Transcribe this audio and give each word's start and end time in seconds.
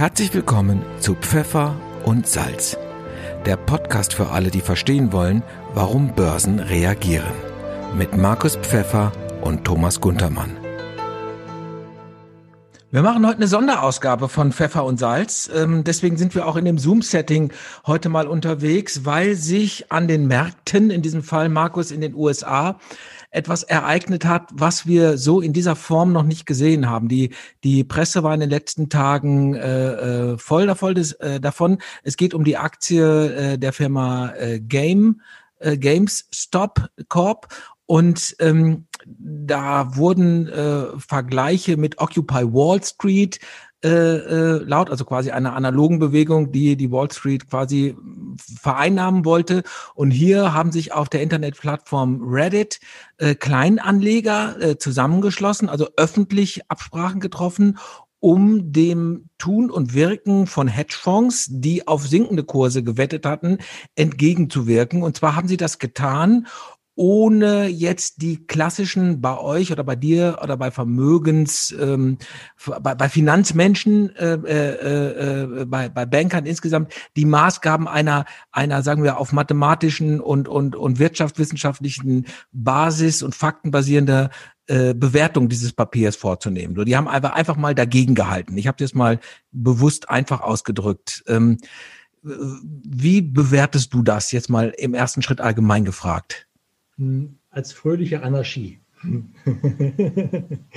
Herzlich 0.00 0.32
willkommen 0.32 0.82
zu 0.98 1.14
Pfeffer 1.14 1.76
und 2.06 2.26
Salz, 2.26 2.78
der 3.44 3.58
Podcast 3.58 4.14
für 4.14 4.30
alle, 4.30 4.50
die 4.50 4.62
verstehen 4.62 5.12
wollen, 5.12 5.42
warum 5.74 6.14
Börsen 6.14 6.58
reagieren. 6.58 7.34
Mit 7.98 8.16
Markus 8.16 8.56
Pfeffer 8.56 9.12
und 9.42 9.66
Thomas 9.66 10.00
Guntermann. 10.00 10.56
Wir 12.90 13.02
machen 13.02 13.26
heute 13.26 13.36
eine 13.36 13.46
Sonderausgabe 13.46 14.30
von 14.30 14.52
Pfeffer 14.52 14.86
und 14.86 14.98
Salz. 14.98 15.50
Ähm, 15.54 15.84
deswegen 15.84 16.16
sind 16.16 16.34
wir 16.34 16.46
auch 16.46 16.56
in 16.56 16.64
dem 16.64 16.78
Zoom-Setting 16.78 17.52
heute 17.86 18.08
mal 18.08 18.26
unterwegs, 18.26 19.04
weil 19.04 19.34
sich 19.34 19.92
an 19.92 20.08
den 20.08 20.26
Märkten, 20.26 20.90
in 20.90 21.02
diesem 21.02 21.22
Fall 21.22 21.50
Markus 21.50 21.90
in 21.90 22.00
den 22.00 22.14
USA, 22.14 22.78
etwas 23.30 23.62
ereignet 23.62 24.24
hat, 24.24 24.50
was 24.52 24.86
wir 24.86 25.16
so 25.16 25.40
in 25.40 25.52
dieser 25.52 25.76
Form 25.76 26.12
noch 26.12 26.24
nicht 26.24 26.46
gesehen 26.46 26.88
haben. 26.88 27.08
Die, 27.08 27.30
die 27.62 27.84
Presse 27.84 28.22
war 28.22 28.34
in 28.34 28.40
den 28.40 28.50
letzten 28.50 28.88
Tagen 28.88 29.54
äh, 29.54 30.32
äh 30.32 30.38
voll 30.38 30.68
äh, 30.68 31.40
davon. 31.40 31.78
Es 32.02 32.16
geht 32.16 32.34
um 32.34 32.44
die 32.44 32.56
Aktie 32.56 33.52
äh, 33.52 33.58
der 33.58 33.72
Firma 33.72 34.32
äh, 34.34 34.60
Game, 34.60 35.20
äh, 35.58 35.76
GameStop 35.76 36.88
Corp. 37.08 37.48
Und 37.86 38.36
ähm, 38.38 38.86
da 39.06 39.96
wurden 39.96 40.48
äh, 40.48 40.98
Vergleiche 40.98 41.76
mit 41.76 41.98
Occupy 41.98 42.44
Wall 42.52 42.82
Street 42.84 43.40
äh, 43.82 43.88
äh, 43.88 44.62
laut, 44.64 44.90
also 44.90 45.06
quasi 45.06 45.30
einer 45.30 45.54
analogen 45.54 45.98
Bewegung, 45.98 46.52
die 46.52 46.76
die 46.76 46.90
Wall 46.90 47.10
Street 47.10 47.48
quasi 47.48 47.96
vereinnahmen 48.60 49.24
wollte. 49.24 49.62
Und 49.94 50.10
hier 50.10 50.52
haben 50.52 50.70
sich 50.70 50.92
auf 50.92 51.08
der 51.08 51.22
Internetplattform 51.22 52.20
Reddit 52.22 52.80
äh, 53.16 53.34
Kleinanleger 53.34 54.60
äh, 54.60 54.78
zusammengeschlossen, 54.78 55.70
also 55.70 55.88
öffentlich 55.96 56.60
Absprachen 56.68 57.20
getroffen, 57.20 57.78
um 58.18 58.70
dem 58.70 59.30
Tun 59.38 59.70
und 59.70 59.94
Wirken 59.94 60.46
von 60.46 60.68
Hedgefonds, 60.68 61.46
die 61.50 61.88
auf 61.88 62.06
sinkende 62.06 62.44
Kurse 62.44 62.82
gewettet 62.82 63.24
hatten, 63.24 63.58
entgegenzuwirken. 63.94 65.02
Und 65.02 65.16
zwar 65.16 65.36
haben 65.36 65.48
sie 65.48 65.56
das 65.56 65.78
getan, 65.78 66.46
ohne 67.00 67.66
jetzt 67.66 68.20
die 68.20 68.46
klassischen 68.46 69.22
bei 69.22 69.38
euch 69.38 69.72
oder 69.72 69.82
bei 69.84 69.96
dir 69.96 70.40
oder 70.42 70.58
bei 70.58 70.70
Vermögens, 70.70 71.74
ähm, 71.80 72.18
bei, 72.62 72.94
bei 72.94 73.08
Finanzmenschen, 73.08 74.14
äh, 74.16 74.34
äh, 74.34 75.62
äh, 75.62 75.64
bei, 75.64 75.88
bei 75.88 76.04
Bankern 76.04 76.44
insgesamt 76.44 76.92
die 77.16 77.24
Maßgaben 77.24 77.88
einer, 77.88 78.26
einer, 78.52 78.82
sagen 78.82 79.02
wir, 79.02 79.16
auf 79.16 79.32
mathematischen 79.32 80.20
und, 80.20 80.46
und, 80.46 80.76
und 80.76 80.98
wirtschaftswissenschaftlichen 80.98 82.26
Basis 82.52 83.22
und 83.22 83.34
faktenbasierender 83.34 84.28
äh, 84.66 84.92
Bewertung 84.92 85.48
dieses 85.48 85.72
Papiers 85.72 86.16
vorzunehmen. 86.16 86.76
So, 86.76 86.84
die 86.84 86.98
haben 86.98 87.08
einfach, 87.08 87.32
einfach 87.32 87.56
mal 87.56 87.74
dagegen 87.74 88.14
gehalten. 88.14 88.58
Ich 88.58 88.66
habe 88.66 88.76
das 88.78 88.92
mal 88.92 89.20
bewusst 89.52 90.10
einfach 90.10 90.42
ausgedrückt. 90.42 91.24
Ähm, 91.28 91.56
wie 92.22 93.22
bewertest 93.22 93.94
du 93.94 94.02
das 94.02 94.32
jetzt 94.32 94.50
mal 94.50 94.74
im 94.76 94.92
ersten 94.92 95.22
Schritt 95.22 95.40
allgemein 95.40 95.86
gefragt? 95.86 96.49
Als 97.50 97.72
fröhliche 97.72 98.22
Anarchie. 98.22 98.78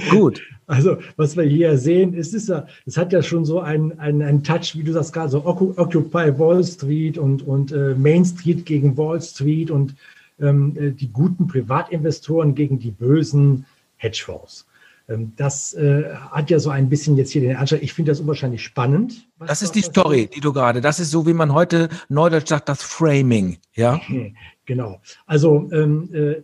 Gut. 0.10 0.42
Also, 0.66 0.98
was 1.18 1.36
wir 1.36 1.44
hier 1.44 1.78
sehen, 1.78 2.14
ist, 2.14 2.34
ist 2.34 2.50
ja, 2.50 2.68
es 2.86 2.98
hat 2.98 3.12
ja 3.12 3.22
schon 3.22 3.44
so 3.44 3.60
einen, 3.60 4.00
einen, 4.00 4.22
einen 4.22 4.44
Touch, 4.44 4.76
wie 4.76 4.84
du 4.84 4.94
sagst 4.94 5.14
gerade, 5.14 5.30
so 5.30 5.46
Occupy 5.46 6.40
Wall 6.40 6.64
Street 6.64 7.18
und, 7.18 7.46
und 7.46 7.72
äh, 7.72 7.96
Main 7.96 8.24
Street 8.24 8.66
gegen 8.66 8.98
Wall 8.98 9.22
Street 9.22 9.70
und 9.72 9.96
ähm, 10.40 10.76
äh, 10.78 10.92
die 10.92 11.10
guten 11.10 11.48
Privatinvestoren 11.48 12.56
gegen 12.56 12.80
die 12.80 12.92
bösen 12.92 13.66
Hedgefonds. 13.98 14.66
Ähm, 15.10 15.34
das 15.36 15.74
äh, 15.74 16.14
hat 16.32 16.50
ja 16.50 16.60
so 16.60 16.70
ein 16.70 16.90
bisschen 16.90 17.18
jetzt 17.18 17.32
hier 17.32 17.42
den 17.42 17.58
Anschein. 17.58 17.80
Ich 17.82 17.94
finde 17.94 18.12
das 18.12 18.22
unwahrscheinlich 18.22 18.64
spannend. 18.64 19.28
Das 19.40 19.62
ist 19.62 19.76
die 19.76 19.82
Story, 19.82 20.30
die 20.34 20.40
du 20.40 20.54
gerade, 20.54 20.80
das 20.80 21.00
ist 21.00 21.12
so, 21.12 21.28
wie 21.28 21.34
man 21.34 21.54
heute 21.54 21.90
neudeutsch 22.08 22.48
sagt, 22.48 22.70
das 22.70 22.82
Framing, 22.84 23.58
ja? 23.74 24.00
Genau. 24.66 25.02
Also 25.26 25.70
ähm, 25.72 26.10
äh, 26.14 26.36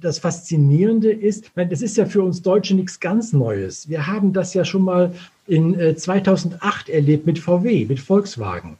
das 0.00 0.18
Faszinierende 0.18 1.10
ist, 1.10 1.50
das 1.54 1.82
ist 1.82 1.96
ja 1.96 2.06
für 2.06 2.22
uns 2.22 2.42
Deutsche 2.42 2.74
nichts 2.74 2.98
ganz 2.98 3.32
Neues. 3.32 3.88
Wir 3.88 4.06
haben 4.06 4.32
das 4.32 4.54
ja 4.54 4.64
schon 4.64 4.82
mal 4.82 5.12
in 5.46 5.78
äh, 5.78 5.94
2008 5.94 6.88
erlebt 6.88 7.26
mit 7.26 7.38
VW, 7.38 7.86
mit 7.86 8.00
Volkswagen. 8.00 8.78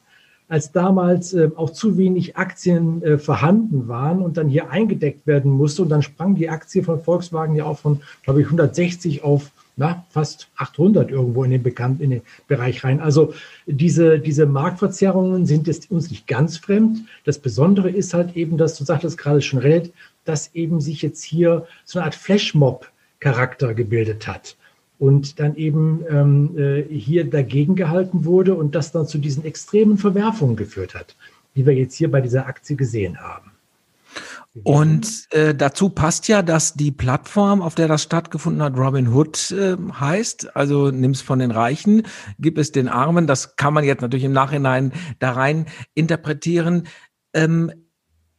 Als 0.49 0.73
damals 0.73 1.35
äh, 1.35 1.51
auch 1.57 1.71
zu 1.71 1.99
wenig 1.99 2.37
Aktien 2.37 3.03
äh, 3.03 3.19
vorhanden 3.19 3.87
waren 3.87 4.23
und 4.23 4.37
dann 4.37 4.49
hier 4.49 4.71
eingedeckt 4.71 5.27
werden 5.27 5.51
musste 5.51 5.83
und 5.83 5.91
dann 5.91 6.03
sprang 6.03 6.35
die 6.35 6.49
Aktie 6.49 6.83
von 6.83 7.03
Volkswagen 7.03 7.55
ja 7.55 7.65
auch 7.65 7.79
von, 7.79 8.01
glaube 8.23 8.41
ich, 8.41 8.47
160 8.47 9.23
auf 9.23 9.51
na, 9.79 10.05
fast 10.11 10.49
800 10.57 11.11
irgendwo 11.11 11.45
in 11.45 11.53
den 11.53 11.63
Bekannt, 11.63 12.01
in 12.01 12.11
den 12.11 12.23
Bereich 12.49 12.85
rein. 12.85 13.01
Also 13.01 13.33
diese, 13.67 14.19
diese 14.19 14.45
Marktverzerrungen 14.45 15.47
sind 15.47 15.67
jetzt 15.67 15.91
uns 15.91 16.11
nicht 16.11 16.27
ganz 16.27 16.59
fremd. 16.59 17.01
Das 17.25 17.39
Besondere 17.39 17.89
ist 17.89 18.13
halt 18.13 18.37
eben, 18.37 18.59
dass 18.59 18.77
du 18.77 18.85
sagtest 18.85 19.17
gerade 19.17 19.41
schon 19.41 19.61
Reddit, 19.61 19.93
dass 20.25 20.55
eben 20.55 20.81
sich 20.81 21.01
jetzt 21.01 21.23
hier 21.23 21.67
so 21.85 21.99
eine 21.99 22.07
Art 22.07 22.17
Flashmob-Charakter 22.17 23.73
gebildet 23.73 24.27
hat 24.27 24.57
und 24.99 25.39
dann 25.39 25.55
eben 25.55 26.05
ähm, 26.11 26.59
äh, 26.59 26.83
hier 26.83 27.25
dagegen 27.25 27.77
gehalten 27.77 28.25
wurde 28.25 28.55
und 28.55 28.75
das 28.75 28.91
dann 28.91 29.07
zu 29.07 29.19
diesen 29.19 29.45
extremen 29.45 29.97
Verwerfungen 29.97 30.57
geführt 30.57 30.95
hat, 30.95 31.15
die 31.55 31.65
wir 31.65 31.75
jetzt 31.75 31.95
hier 31.95 32.11
bei 32.11 32.21
dieser 32.21 32.47
Aktie 32.47 32.75
gesehen 32.75 33.21
haben. 33.21 33.53
Und 34.65 35.27
äh, 35.31 35.55
dazu 35.55 35.91
passt 35.91 36.29
ja, 36.29 36.43
dass 36.43 36.75
die 36.75 36.91
Plattform, 36.91 37.63
auf 37.63 37.75
der 37.75 37.89
das 37.89 38.03
stattgefunden 38.03 38.63
hat, 38.63 38.77
Robin 38.77 39.09
Hood 39.09 39.51
äh, 39.51 39.77
heißt. 39.93 40.57
Also 40.57 40.91
nimm's 40.91 41.21
von 41.21 41.39
den 41.39 41.51
Reichen, 41.51 42.03
gib 42.39 42.59
es 42.59 42.73
den 42.73 42.89
Armen. 42.89 43.27
Das 43.27 43.57
kann 43.57 43.75
man 43.75 43.85
jetzt 43.85 44.03
natürlich 44.03 44.25
im 44.25 44.33
Nachhinein 44.33 44.93
da 45.19 45.33
rein 45.33 45.67
interpretieren. 45.95 46.87
Ähm, 47.35 47.73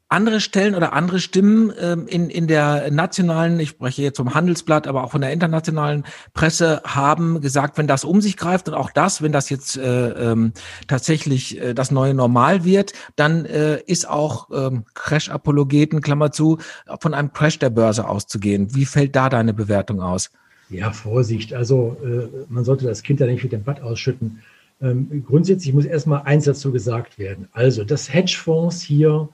andere 0.09 0.39
Stellen 0.41 0.73
oder 0.73 0.93
andere 0.93 1.19
Stimmen 1.19 1.71
ähm, 1.79 2.07
in, 2.07 2.29
in 2.31 2.47
der 2.47 2.89
nationalen, 2.91 3.59
ich 3.59 3.69
spreche 3.69 4.01
jetzt 4.01 4.17
vom 4.17 4.33
Handelsblatt, 4.33 4.87
aber 4.87 5.03
auch 5.03 5.11
von 5.11 5.21
der 5.21 5.31
internationalen 5.31 6.03
Presse, 6.33 6.81
haben 6.83 7.41
gesagt, 7.41 7.77
wenn 7.77 7.85
das 7.85 8.03
um 8.03 8.19
sich 8.19 8.35
greift 8.35 8.67
und 8.67 8.73
auch 8.73 8.89
das, 8.89 9.21
wenn 9.21 9.31
das 9.31 9.49
jetzt 9.51 9.77
äh, 9.77 10.09
ähm, 10.09 10.53
tatsächlich 10.87 11.61
äh, 11.61 11.73
das 11.75 11.91
neue 11.91 12.15
Normal 12.15 12.65
wird, 12.65 12.93
dann 13.15 13.45
äh, 13.45 13.81
ist 13.85 14.09
auch 14.09 14.49
ähm, 14.51 14.83
Crash-Apologeten, 14.95 16.01
Klammer 16.01 16.31
zu, 16.31 16.57
von 16.99 17.13
einem 17.13 17.31
Crash 17.31 17.59
der 17.59 17.69
Börse 17.69 18.07
auszugehen. 18.07 18.73
Wie 18.73 18.85
fällt 18.85 19.15
da 19.15 19.29
deine 19.29 19.53
Bewertung 19.53 20.01
aus? 20.01 20.31
Ja, 20.71 20.91
Vorsicht. 20.91 21.53
Also 21.53 21.97
äh, 22.03 22.27
man 22.49 22.63
sollte 22.63 22.85
das 22.85 23.03
Kind 23.03 23.21
da 23.21 23.27
nicht 23.27 23.43
mit 23.43 23.51
dem 23.51 23.63
Bad 23.63 23.81
ausschütten. 23.81 24.39
Ähm, 24.81 25.23
grundsätzlich 25.27 25.73
muss 25.73 25.85
erstmal 25.85 26.23
eins 26.23 26.45
dazu 26.45 26.71
gesagt 26.71 27.19
werden. 27.19 27.47
Also, 27.51 27.83
dass 27.83 28.11
Hedgefonds 28.11 28.81
hier 28.81 29.29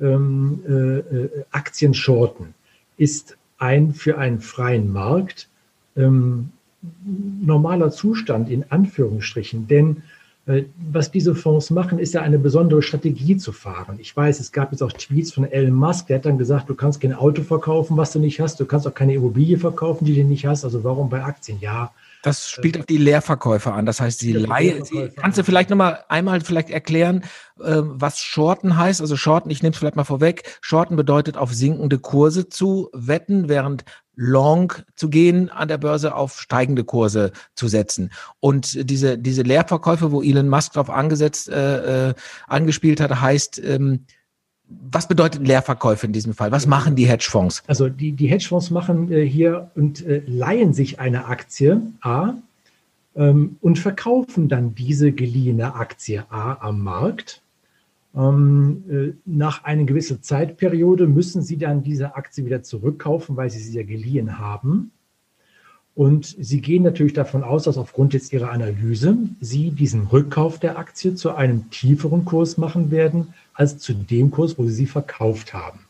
ähm, 0.00 0.60
äh, 0.66 0.98
äh, 0.98 1.44
Aktien 1.50 1.94
shorten, 1.94 2.54
ist 2.96 3.36
ein 3.58 3.94
für 3.94 4.18
einen 4.18 4.40
freien 4.40 4.92
Markt 4.92 5.48
ähm, 5.96 6.50
normaler 7.40 7.90
Zustand 7.90 8.50
in 8.50 8.64
Anführungsstrichen. 8.70 9.68
Denn 9.68 10.02
äh, 10.46 10.64
was 10.92 11.10
diese 11.10 11.34
Fonds 11.34 11.70
machen, 11.70 11.98
ist 11.98 12.14
ja 12.14 12.22
eine 12.22 12.38
besondere 12.38 12.82
Strategie 12.82 13.36
zu 13.36 13.52
fahren. 13.52 13.98
Ich 13.98 14.14
weiß, 14.14 14.40
es 14.40 14.52
gab 14.52 14.72
jetzt 14.72 14.82
auch 14.82 14.92
Tweets 14.92 15.32
von 15.32 15.44
Elon 15.44 15.74
Musk, 15.74 16.08
der 16.08 16.16
hat 16.18 16.26
dann 16.26 16.38
gesagt, 16.38 16.68
du 16.68 16.74
kannst 16.74 17.00
kein 17.00 17.14
Auto 17.14 17.42
verkaufen, 17.42 17.96
was 17.96 18.12
du 18.12 18.18
nicht 18.18 18.40
hast, 18.40 18.60
du 18.60 18.66
kannst 18.66 18.86
auch 18.86 18.94
keine 18.94 19.14
Immobilie 19.14 19.58
verkaufen, 19.58 20.04
die 20.04 20.14
du 20.14 20.24
nicht 20.24 20.46
hast. 20.46 20.64
Also 20.64 20.84
warum 20.84 21.08
bei 21.08 21.22
Aktien? 21.22 21.58
Ja, 21.60 21.92
das 22.24 22.48
spielt 22.48 22.78
auf 22.78 22.86
die 22.86 22.96
Leerverkäufe 22.96 23.72
an. 23.72 23.84
Das 23.84 24.00
heißt, 24.00 24.20
sie 24.20 24.32
leihen. 24.32 24.82
Kannst 25.16 25.36
du 25.36 25.44
vielleicht 25.44 25.68
nochmal 25.68 26.04
einmal 26.08 26.40
vielleicht 26.40 26.70
erklären, 26.70 27.22
äh, 27.60 27.82
was 27.82 28.18
Shorten 28.18 28.78
heißt? 28.78 29.02
Also 29.02 29.16
Shorten, 29.16 29.50
ich 29.50 29.62
nehme 29.62 29.72
es 29.72 29.78
vielleicht 29.78 29.96
mal 29.96 30.04
vorweg. 30.04 30.58
Shorten 30.62 30.96
bedeutet 30.96 31.36
auf 31.36 31.52
sinkende 31.52 31.98
Kurse 31.98 32.48
zu 32.48 32.88
wetten, 32.94 33.50
während 33.50 33.84
Long 34.16 34.72
zu 34.96 35.10
gehen 35.10 35.50
an 35.50 35.68
der 35.68 35.76
Börse 35.76 36.14
auf 36.14 36.40
steigende 36.40 36.84
Kurse 36.84 37.32
zu 37.56 37.68
setzen. 37.68 38.10
Und 38.40 38.88
diese, 38.88 39.18
diese 39.18 39.42
Leerverkäufe, 39.42 40.10
wo 40.10 40.22
Elon 40.22 40.48
Musk 40.48 40.72
drauf 40.72 40.88
angesetzt, 40.88 41.50
äh, 41.50 42.08
äh, 42.08 42.14
angespielt 42.46 43.00
hat, 43.00 43.20
heißt, 43.20 43.60
ähm, 43.62 44.06
was 44.68 45.08
bedeutet 45.08 45.46
Leerverkäufe 45.46 46.06
in 46.06 46.12
diesem 46.12 46.34
Fall? 46.34 46.50
Was 46.50 46.66
machen 46.66 46.96
die 46.96 47.06
Hedgefonds? 47.06 47.62
Also 47.66 47.88
die, 47.88 48.12
die 48.12 48.26
Hedgefonds 48.28 48.70
machen 48.70 49.12
äh, 49.12 49.24
hier 49.26 49.70
und 49.74 50.04
äh, 50.06 50.22
leihen 50.26 50.72
sich 50.72 51.00
eine 51.00 51.26
Aktie 51.26 51.82
A 52.00 52.34
ähm, 53.14 53.56
und 53.60 53.78
verkaufen 53.78 54.48
dann 54.48 54.74
diese 54.74 55.12
geliehene 55.12 55.74
Aktie 55.74 56.24
A 56.30 56.54
am 56.60 56.82
Markt. 56.82 57.42
Ähm, 58.16 58.84
äh, 58.88 59.12
nach 59.24 59.64
einer 59.64 59.84
gewissen 59.84 60.22
Zeitperiode 60.22 61.06
müssen 61.06 61.42
sie 61.42 61.58
dann 61.58 61.82
diese 61.82 62.14
Aktie 62.16 62.46
wieder 62.46 62.62
zurückkaufen, 62.62 63.36
weil 63.36 63.50
sie 63.50 63.58
sie 63.58 63.76
ja 63.76 63.84
geliehen 63.84 64.38
haben. 64.38 64.92
Und 65.94 66.34
Sie 66.38 66.60
gehen 66.60 66.82
natürlich 66.82 67.12
davon 67.12 67.44
aus, 67.44 67.64
dass 67.64 67.78
aufgrund 67.78 68.14
jetzt 68.14 68.32
Ihrer 68.32 68.50
Analyse 68.50 69.16
Sie 69.40 69.70
diesen 69.70 70.06
Rückkauf 70.06 70.58
der 70.58 70.78
Aktie 70.78 71.14
zu 71.14 71.34
einem 71.34 71.70
tieferen 71.70 72.24
Kurs 72.24 72.58
machen 72.58 72.90
werden, 72.90 73.34
als 73.52 73.78
zu 73.78 73.94
dem 73.94 74.30
Kurs, 74.30 74.58
wo 74.58 74.64
Sie 74.64 74.72
sie 74.72 74.86
verkauft 74.86 75.54
haben. 75.54 75.80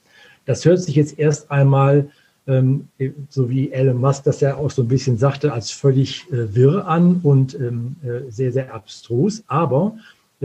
Das 0.45 0.65
hört 0.67 0.81
sich 0.81 0.95
jetzt 0.95 1.19
erst 1.19 1.51
einmal 1.51 2.11
ähm, 2.47 2.89
so 3.31 3.49
wie 3.49 3.73
Elon 3.73 3.99
Musk 3.99 4.25
das 4.25 4.41
ja 4.41 4.57
auch 4.57 4.71
so 4.71 4.83
ein 4.83 4.89
bisschen 4.89 5.17
sagte, 5.17 5.53
als 5.53 5.71
völlig 5.71 6.31
äh, 6.31 6.55
wirr 6.55 6.87
an 6.87 7.21
und 7.23 7.55
ähm, 7.55 7.97
äh, 8.03 8.31
sehr, 8.31 8.53
sehr 8.53 8.75
abstrus. 8.75 9.43
Aber 9.47 9.97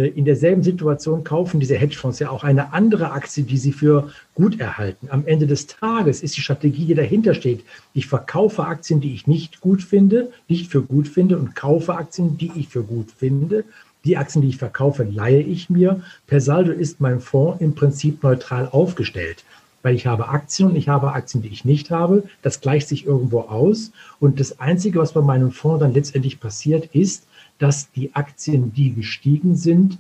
in 0.06 0.26
derselben 0.26 0.64
Situation 0.64 1.24
kaufen 1.24 1.60
diese 1.60 1.76
Hedgefonds 1.76 2.20
ja 2.20 2.30
auch 2.30 2.44
eine 2.44 2.74
andere 2.74 3.12
Aktie, 3.12 3.44
die 3.44 3.58
sie 3.58 3.74
für 3.74 4.12
gut 4.36 4.60
erhalten. 4.60 5.08
Am 5.10 5.26
Ende 5.26 5.48
des 5.48 5.68
Tages 5.68 6.24
ist 6.24 6.38
die 6.38 6.42
Strategie, 6.42 6.86
die 6.86 6.96
dahinter 6.96 7.34
steht. 7.34 7.64
Ich 7.94 8.08
verkaufe 8.08 8.66
Aktien, 8.66 9.02
die 9.02 9.14
ich 9.14 9.28
nicht 9.28 9.62
gut 9.62 9.84
finde, 9.84 10.32
nicht 10.48 10.72
für 10.72 10.82
gut 10.82 11.08
finde 11.08 11.38
und 11.38 11.56
kaufe 11.56 11.96
Aktien, 11.96 12.38
die 12.38 12.52
ich 12.56 12.70
für 12.70 12.84
gut 12.84 13.12
finde. 13.12 13.64
Die 14.06 14.16
Aktien, 14.16 14.42
die 14.42 14.50
ich 14.50 14.58
verkaufe, 14.58 15.04
leihe 15.04 15.42
ich 15.42 15.70
mir. 15.70 16.02
Per 16.28 16.40
Saldo 16.40 16.72
ist 16.72 17.02
mein 17.02 17.20
Fonds 17.20 17.62
im 17.62 17.76
Prinzip 17.76 18.24
neutral 18.24 18.70
aufgestellt 18.72 19.44
weil 19.82 19.96
ich 19.96 20.08
habe 20.08 20.28
Aktien 20.28 20.70
und 20.70 20.76
ich 20.76 20.90
habe 20.90 21.14
Aktien, 21.14 21.42
die 21.42 21.50
ich 21.50 21.66
nicht 21.66 21.92
habe. 21.92 22.24
Das 22.42 22.62
gleicht 22.62 22.88
sich 22.88 23.06
irgendwo 23.06 23.42
aus. 23.42 23.92
Und 24.20 24.40
das 24.40 24.60
Einzige, 24.60 25.00
was 25.00 25.14
bei 25.14 25.22
meinem 25.22 25.52
Fonds 25.52 25.80
dann 25.80 25.94
letztendlich 25.94 26.40
passiert, 26.40 26.94
ist, 26.94 27.26
dass 27.60 27.92
die 27.92 28.16
Aktien, 28.16 28.74
die 28.74 28.94
gestiegen 28.94 29.56
sind, 29.56 29.98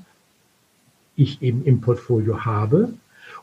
ich 1.16 1.42
eben 1.42 1.64
im 1.66 1.82
Portfolio 1.82 2.46
habe 2.46 2.94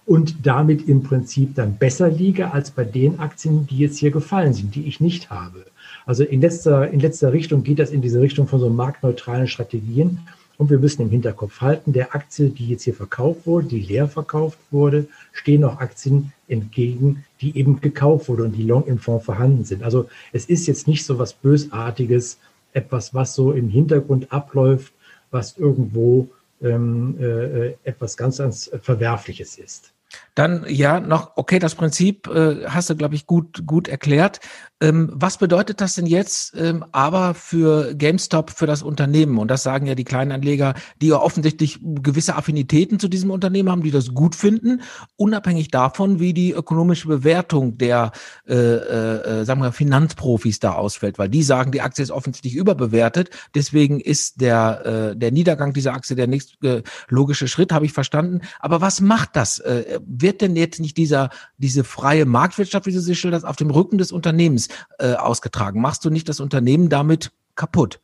und 0.07 0.47
damit 0.47 0.89
im 0.89 1.03
Prinzip 1.03 1.55
dann 1.55 1.77
besser 1.77 2.09
liege 2.09 2.53
als 2.53 2.71
bei 2.71 2.85
den 2.85 3.19
Aktien, 3.19 3.67
die 3.67 3.79
jetzt 3.79 3.99
hier 3.99 4.11
gefallen 4.11 4.55
sind, 4.55 4.75
die 4.75 4.87
ich 4.87 5.01
nicht 5.01 5.31
habe. 5.31 5.67
Also 6.07 6.25
in 6.25 6.41
letzter, 6.41 6.91
in 6.91 7.01
letzter 7.01 7.33
Richtung 7.33 7.63
geht 7.63 7.79
das 7.79 7.91
in 7.91 8.03
diese 8.03 8.21
Richtung 8.21 8.47
von 8.47 8.61
so 8.61 8.71
marktneutralen 8.71 9.49
Strategien. 9.49 10.21
Und 10.59 10.71
wir 10.71 10.79
müssen 10.79 11.03
im 11.03 11.11
Hinterkopf 11.11 11.61
halten, 11.61 11.93
der 11.93 12.15
Aktie, 12.15 12.49
die 12.49 12.69
jetzt 12.69 12.85
hier 12.85 12.95
verkauft 12.95 13.47
wurde, 13.47 13.67
die 13.67 13.81
leer 13.81 14.09
verkauft 14.09 14.59
wurde, 14.71 15.07
stehen 15.33 15.65
auch 15.65 15.81
Aktien 15.81 16.33
entgegen, 16.49 17.25
die 17.43 17.59
eben 17.59 17.81
gekauft 17.83 18.31
wurde 18.31 18.45
und 18.45 18.53
die 18.53 18.63
long 18.63 18.87
im 18.87 18.99
Fonds 18.99 19.27
vorhanden 19.27 19.65
sind. 19.65 19.83
Also 19.83 20.09
es 20.33 20.47
ist 20.47 20.67
jetzt 20.67 20.89
nicht 20.89 21.05
so 21.05 21.19
was 21.19 21.35
Bösartiges, 21.35 22.39
etwas, 22.77 23.15
was 23.15 23.35
so 23.35 23.53
im 23.53 23.69
Hintergrund 23.69 24.33
abläuft, 24.33 24.93
was 25.31 25.57
irgendwo 25.57 26.29
ähm, 26.63 27.17
äh, 27.21 27.75
etwas 27.85 28.17
ganz, 28.17 28.39
ganz 28.39 28.71
Verwerfliches 28.83 29.59
ist. 29.59 29.93
Dann 30.35 30.65
ja, 30.69 31.01
noch, 31.01 31.37
okay, 31.37 31.59
das 31.59 31.75
Prinzip 31.75 32.29
äh, 32.29 32.67
hast 32.67 32.91
du, 32.91 32.97
glaube 32.97 33.15
ich, 33.15 33.27
gut, 33.27 33.67
gut 33.67 33.89
erklärt. 33.89 34.41
Ähm, 34.79 35.11
was 35.11 35.39
bedeutet 35.39 35.81
das 35.81 35.95
denn 35.95 36.05
jetzt 36.05 36.55
ähm, 36.55 36.85
aber 36.93 37.33
für 37.33 37.95
GameStop, 37.95 38.51
für 38.51 38.67
das 38.67 38.83
Unternehmen? 38.83 39.39
Und 39.39 39.51
das 39.51 39.63
sagen 39.63 39.87
ja 39.87 39.95
die 39.95 40.05
Kleinanleger, 40.05 40.75
die 41.01 41.07
ja 41.07 41.17
offensichtlich 41.17 41.79
gewisse 41.83 42.37
Affinitäten 42.37 42.99
zu 42.99 43.09
diesem 43.09 43.31
Unternehmen 43.31 43.71
haben, 43.71 43.83
die 43.83 43.91
das 43.91 44.13
gut 44.13 44.35
finden, 44.35 44.83
unabhängig 45.17 45.69
davon, 45.69 46.21
wie 46.21 46.35
die 46.35 46.53
ökonomische 46.53 47.09
Bewertung 47.09 47.79
der, 47.79 48.13
äh, 48.47 48.55
äh, 48.55 49.45
sagen 49.47 49.63
wir, 49.63 49.73
Finanzprofis 49.73 50.61
da 50.61 50.73
ausfällt. 50.73 51.19
Weil 51.19 51.31
die 51.31 51.43
sagen, 51.43 51.73
die 51.73 51.81
Aktie 51.81 52.03
ist 52.03 52.11
offensichtlich 52.11 52.55
überbewertet. 52.55 53.31
Deswegen 53.55 53.99
ist 53.99 54.43
der, 54.43 55.13
äh, 55.13 55.17
der 55.17 55.33
Niedergang 55.33 55.73
dieser 55.73 55.95
Aktie 55.95 56.17
der 56.17 56.27
nächste 56.27 56.69
äh, 56.69 56.83
logische 57.09 57.49
Schritt, 57.49 57.73
habe 57.73 57.87
ich 57.87 57.95
verstanden. 57.95 58.43
Aber 58.61 58.83
was 58.83 59.01
macht 59.01 59.37
das? 59.37 59.59
Äh, 59.59 60.01
wird 60.07 60.43
denn 60.43 60.55
jetzt 60.55 60.81
nicht 60.81 60.99
dieser, 60.99 61.31
diese 61.57 61.83
freie 61.83 62.27
Marktwirtschaft, 62.27 62.85
wie 62.85 62.93
du 62.93 63.01
sie 63.01 63.15
schilderst, 63.15 63.47
auf 63.47 63.57
dem 63.57 63.71
Rücken 63.71 63.97
des 63.97 64.13
Unternehmens 64.13 64.66
äh, 64.99 65.15
ausgetragen. 65.15 65.81
Machst 65.81 66.05
du 66.05 66.11
nicht 66.11 66.29
das 66.29 66.41
Unternehmen 66.41 66.89
damit 66.89 67.33
kaputt? 67.55 68.01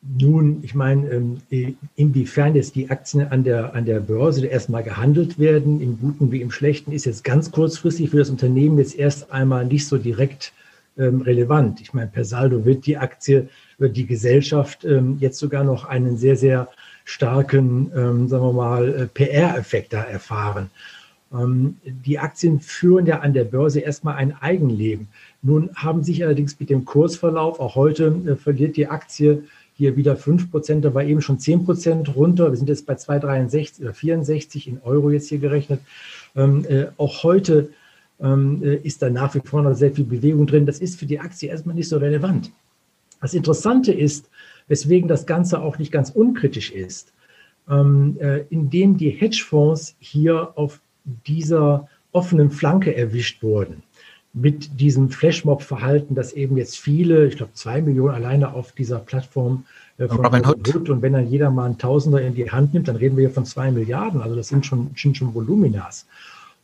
Nun, 0.00 0.60
ich 0.62 0.74
meine, 0.74 1.08
ähm, 1.10 1.38
inwiefern 1.96 2.54
jetzt 2.54 2.76
die 2.76 2.88
Aktien 2.88 3.26
an 3.28 3.42
der, 3.42 3.74
an 3.74 3.84
der 3.84 3.98
Börse 3.98 4.46
erstmal 4.46 4.84
gehandelt 4.84 5.40
werden, 5.40 5.80
im 5.80 5.98
Guten 5.98 6.30
wie 6.30 6.40
im 6.40 6.52
Schlechten, 6.52 6.92
ist 6.92 7.04
jetzt 7.04 7.24
ganz 7.24 7.50
kurzfristig 7.50 8.10
für 8.10 8.18
das 8.18 8.30
Unternehmen 8.30 8.78
jetzt 8.78 8.96
erst 8.96 9.32
einmal 9.32 9.66
nicht 9.66 9.88
so 9.88 9.98
direkt 9.98 10.52
ähm, 10.96 11.20
relevant. 11.22 11.80
Ich 11.80 11.94
meine, 11.94 12.06
per 12.08 12.24
Saldo 12.24 12.64
wird 12.64 12.86
die 12.86 12.96
Aktie, 12.96 13.48
wird 13.78 13.96
die 13.96 14.06
Gesellschaft 14.06 14.84
ähm, 14.84 15.18
jetzt 15.18 15.38
sogar 15.38 15.64
noch 15.64 15.84
einen 15.84 16.16
sehr, 16.16 16.36
sehr 16.36 16.68
starken, 17.04 17.90
sagen 18.28 18.44
wir 18.44 18.52
mal, 18.52 18.94
äh, 18.94 19.06
PR-Effekt 19.06 19.94
da 19.94 20.02
erfahren. 20.02 20.70
Ähm, 21.32 21.76
die 21.84 22.18
Aktien 22.18 22.60
führen 22.60 23.06
ja 23.06 23.20
an 23.20 23.32
der 23.32 23.44
Börse 23.44 23.80
erstmal 23.80 24.16
ein 24.16 24.34
Eigenleben. 24.40 25.08
Nun 25.42 25.70
haben 25.74 26.02
sich 26.02 26.24
allerdings 26.24 26.58
mit 26.58 26.70
dem 26.70 26.84
Kursverlauf, 26.84 27.60
auch 27.60 27.74
heute 27.74 28.14
äh, 28.26 28.36
verliert 28.36 28.76
die 28.76 28.86
Aktie 28.86 29.44
hier 29.74 29.96
wieder 29.96 30.16
5 30.16 30.50
Prozent, 30.50 30.84
da 30.84 30.92
war 30.92 31.04
eben 31.04 31.20
schon 31.20 31.38
10 31.38 31.64
Prozent 31.64 32.16
runter. 32.16 32.50
Wir 32.50 32.56
sind 32.56 32.68
jetzt 32.68 32.86
bei 32.86 32.94
2,63 32.94 33.82
oder 33.82 33.94
64 33.94 34.66
in 34.66 34.80
Euro 34.82 35.10
jetzt 35.10 35.28
hier 35.28 35.38
gerechnet. 35.38 35.80
Ähm, 36.34 36.64
äh, 36.68 36.86
auch 36.96 37.22
heute 37.22 37.70
ähm, 38.20 38.60
äh, 38.64 38.74
ist 38.76 39.02
da 39.02 39.10
nach 39.10 39.34
wie 39.36 39.40
vor 39.44 39.62
noch 39.62 39.74
sehr 39.74 39.92
viel 39.92 40.04
Bewegung 40.04 40.48
drin. 40.48 40.66
Das 40.66 40.80
ist 40.80 40.98
für 40.98 41.06
die 41.06 41.20
Aktie 41.20 41.48
erstmal 41.48 41.76
nicht 41.76 41.88
so 41.88 41.98
relevant. 41.98 42.50
Das 43.20 43.34
Interessante 43.34 43.92
ist, 43.92 44.28
weswegen 44.66 45.08
das 45.08 45.26
Ganze 45.26 45.60
auch 45.60 45.78
nicht 45.78 45.92
ganz 45.92 46.10
unkritisch 46.10 46.70
ist, 46.70 47.12
indem 47.66 48.96
die 48.96 49.10
Hedgefonds 49.10 49.96
hier 49.98 50.52
auf 50.56 50.80
dieser 51.26 51.88
offenen 52.12 52.50
Flanke 52.50 52.94
erwischt 52.94 53.42
wurden 53.42 53.82
mit 54.32 54.80
diesem 54.80 55.10
Flashmob-Verhalten, 55.10 56.14
dass 56.14 56.32
eben 56.32 56.56
jetzt 56.56 56.78
viele, 56.78 57.26
ich 57.26 57.36
glaube 57.36 57.52
zwei 57.54 57.80
Millionen 57.80 58.14
alleine 58.14 58.52
auf 58.52 58.72
dieser 58.72 58.98
Plattform 58.98 59.64
äh, 59.98 60.06
von 60.06 60.24
Robin 60.24 60.46
Hood. 60.46 60.88
Und 60.88 61.02
wenn 61.02 61.14
dann 61.14 61.28
jeder 61.28 61.50
mal 61.50 61.64
einen 61.64 61.78
Tausender 61.78 62.20
in 62.20 62.34
die 62.34 62.50
Hand 62.50 62.74
nimmt, 62.74 62.88
dann 62.88 62.96
reden 62.96 63.16
wir 63.16 63.26
hier 63.26 63.34
von 63.34 63.46
zwei 63.46 63.70
Milliarden. 63.70 64.20
Also 64.20 64.36
das 64.36 64.48
sind 64.48 64.66
schon, 64.66 64.90
sind 64.96 65.16
schon 65.16 65.34
Voluminas. 65.34 66.06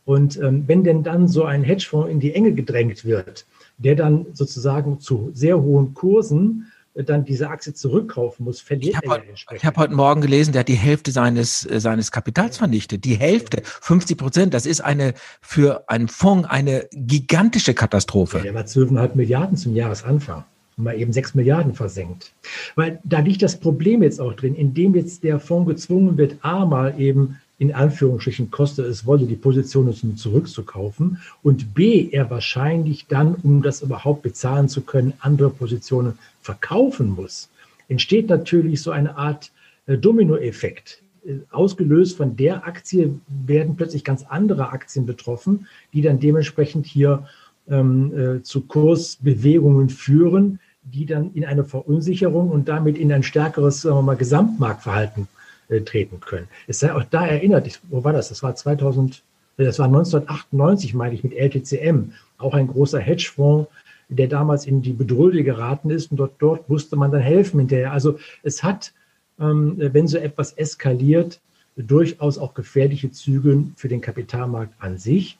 Und 0.05 0.37
ähm, 0.37 0.63
wenn 0.67 0.83
denn 0.83 1.03
dann 1.03 1.27
so 1.27 1.45
ein 1.45 1.63
Hedgefonds 1.63 2.11
in 2.11 2.19
die 2.19 2.33
Enge 2.33 2.53
gedrängt 2.53 3.05
wird, 3.05 3.45
der 3.77 3.95
dann 3.95 4.27
sozusagen 4.33 4.99
zu 4.99 5.31
sehr 5.33 5.59
hohen 5.59 5.93
Kursen 5.95 6.71
dann 7.03 7.25
diese 7.25 7.49
Aktie 7.49 7.73
zurückkaufen 7.73 8.45
muss, 8.45 8.61
verliert 8.61 8.95
ich 8.95 9.03
er 9.03 9.09
heute, 9.09 9.25
Ich 9.55 9.65
habe 9.65 9.79
heute 9.79 9.93
Morgen 9.93 10.21
gelesen, 10.21 10.53
der 10.53 10.61
hat 10.61 10.69
die 10.69 10.75
Hälfte 10.75 11.11
seines, 11.11 11.69
äh, 11.69 11.79
seines 11.79 12.11
Kapitals 12.11 12.57
vernichtet. 12.57 13.03
Die 13.03 13.15
Hälfte, 13.15 13.61
50 13.63 14.17
Prozent. 14.17 14.53
Das 14.53 14.65
ist 14.65 14.81
eine 14.81 15.13
für 15.41 15.89
einen 15.89 16.07
Fonds 16.07 16.47
eine 16.49 16.87
gigantische 16.93 17.73
Katastrophe. 17.73 18.37
Ja, 18.37 18.43
der 18.43 18.53
war 18.53 18.63
12,5 18.63 19.15
Milliarden 19.15 19.57
zum 19.57 19.75
Jahresanfang. 19.75 20.45
Mal 20.77 20.99
eben 20.99 21.13
6 21.13 21.35
Milliarden 21.35 21.73
versenkt. 21.73 22.33
Weil 22.75 22.99
da 23.03 23.19
liegt 23.19 23.41
das 23.41 23.59
Problem 23.59 24.03
jetzt 24.03 24.19
auch 24.19 24.33
drin, 24.33 24.55
indem 24.55 24.95
jetzt 24.95 25.23
der 25.23 25.39
Fonds 25.39 25.69
gezwungen 25.69 26.17
wird, 26.17 26.37
A, 26.41 26.65
mal 26.65 26.99
eben 26.99 27.39
in 27.57 27.73
Anführungsstrichen 27.73 28.51
kostet 28.51 28.85
es 28.87 29.05
wolle, 29.05 29.25
die 29.25 29.35
Positionen 29.35 30.17
zurückzukaufen 30.17 31.19
und 31.41 31.73
B, 31.73 32.09
er 32.11 32.29
wahrscheinlich 32.29 33.07
dann, 33.07 33.35
um 33.35 33.61
das 33.61 33.81
überhaupt 33.81 34.23
bezahlen 34.23 34.67
zu 34.67 34.81
können, 34.81 35.13
andere 35.19 35.49
Positionen 35.49 36.17
verkaufen 36.41 37.09
muss, 37.09 37.49
entsteht 37.87 38.29
natürlich 38.29 38.81
so 38.81 38.91
eine 38.91 39.17
Art 39.17 39.51
äh, 39.85 39.97
Dominoeffekt. 39.97 41.01
Äh, 41.25 41.37
ausgelöst 41.51 42.17
von 42.17 42.35
der 42.35 42.67
Aktie 42.67 43.19
werden 43.27 43.75
plötzlich 43.75 44.03
ganz 44.03 44.23
andere 44.27 44.69
Aktien 44.69 45.05
betroffen, 45.05 45.67
die 45.93 46.01
dann 46.01 46.19
dementsprechend 46.19 46.85
hier 46.85 47.27
ähm, 47.69 48.13
äh, 48.17 48.43
zu 48.43 48.61
Kursbewegungen 48.61 49.89
führen, 49.89 50.59
die 50.83 51.05
dann 51.05 51.33
in 51.33 51.45
eine 51.45 51.63
Verunsicherung 51.63 52.51
und 52.51 52.67
damit 52.67 52.97
in 52.97 53.11
ein 53.11 53.23
stärkeres 53.23 53.81
sagen 53.81 53.97
wir 53.97 54.01
mal, 54.01 54.17
Gesamtmarktverhalten 54.17 55.23
äh, 55.23 55.44
treten 55.85 56.19
können. 56.19 56.47
Es 56.67 56.79
sei 56.79 56.93
auch 56.93 57.03
da 57.03 57.25
erinnert, 57.25 57.67
ich, 57.67 57.79
wo 57.89 58.03
war 58.03 58.13
das? 58.13 58.29
Das 58.29 58.43
war 58.43 58.55
2000, 58.55 59.23
das 59.57 59.79
war 59.79 59.87
1998, 59.87 60.93
meine 60.93 61.15
ich, 61.15 61.23
mit 61.23 61.33
LTCM, 61.33 62.13
auch 62.37 62.53
ein 62.53 62.67
großer 62.67 62.99
Hedgefonds, 62.99 63.69
der 64.09 64.27
damals 64.27 64.67
in 64.67 64.81
die 64.81 64.93
Bedrulle 64.93 65.43
geraten 65.43 65.89
ist 65.89 66.11
und 66.11 66.17
dort, 66.17 66.33
dort 66.39 66.69
musste 66.69 66.95
man 66.95 67.11
dann 67.11 67.21
helfen 67.21 67.59
hinterher. 67.59 67.91
Also 67.91 68.19
es 68.43 68.63
hat, 68.63 68.93
ähm, 69.39 69.75
wenn 69.77 70.07
so 70.07 70.17
etwas 70.17 70.53
eskaliert, 70.53 71.39
durchaus 71.75 72.37
auch 72.37 72.53
gefährliche 72.53 73.11
Züge 73.11 73.65
für 73.75 73.87
den 73.87 74.01
Kapitalmarkt 74.01 74.73
an 74.79 74.97
sich. 74.97 75.37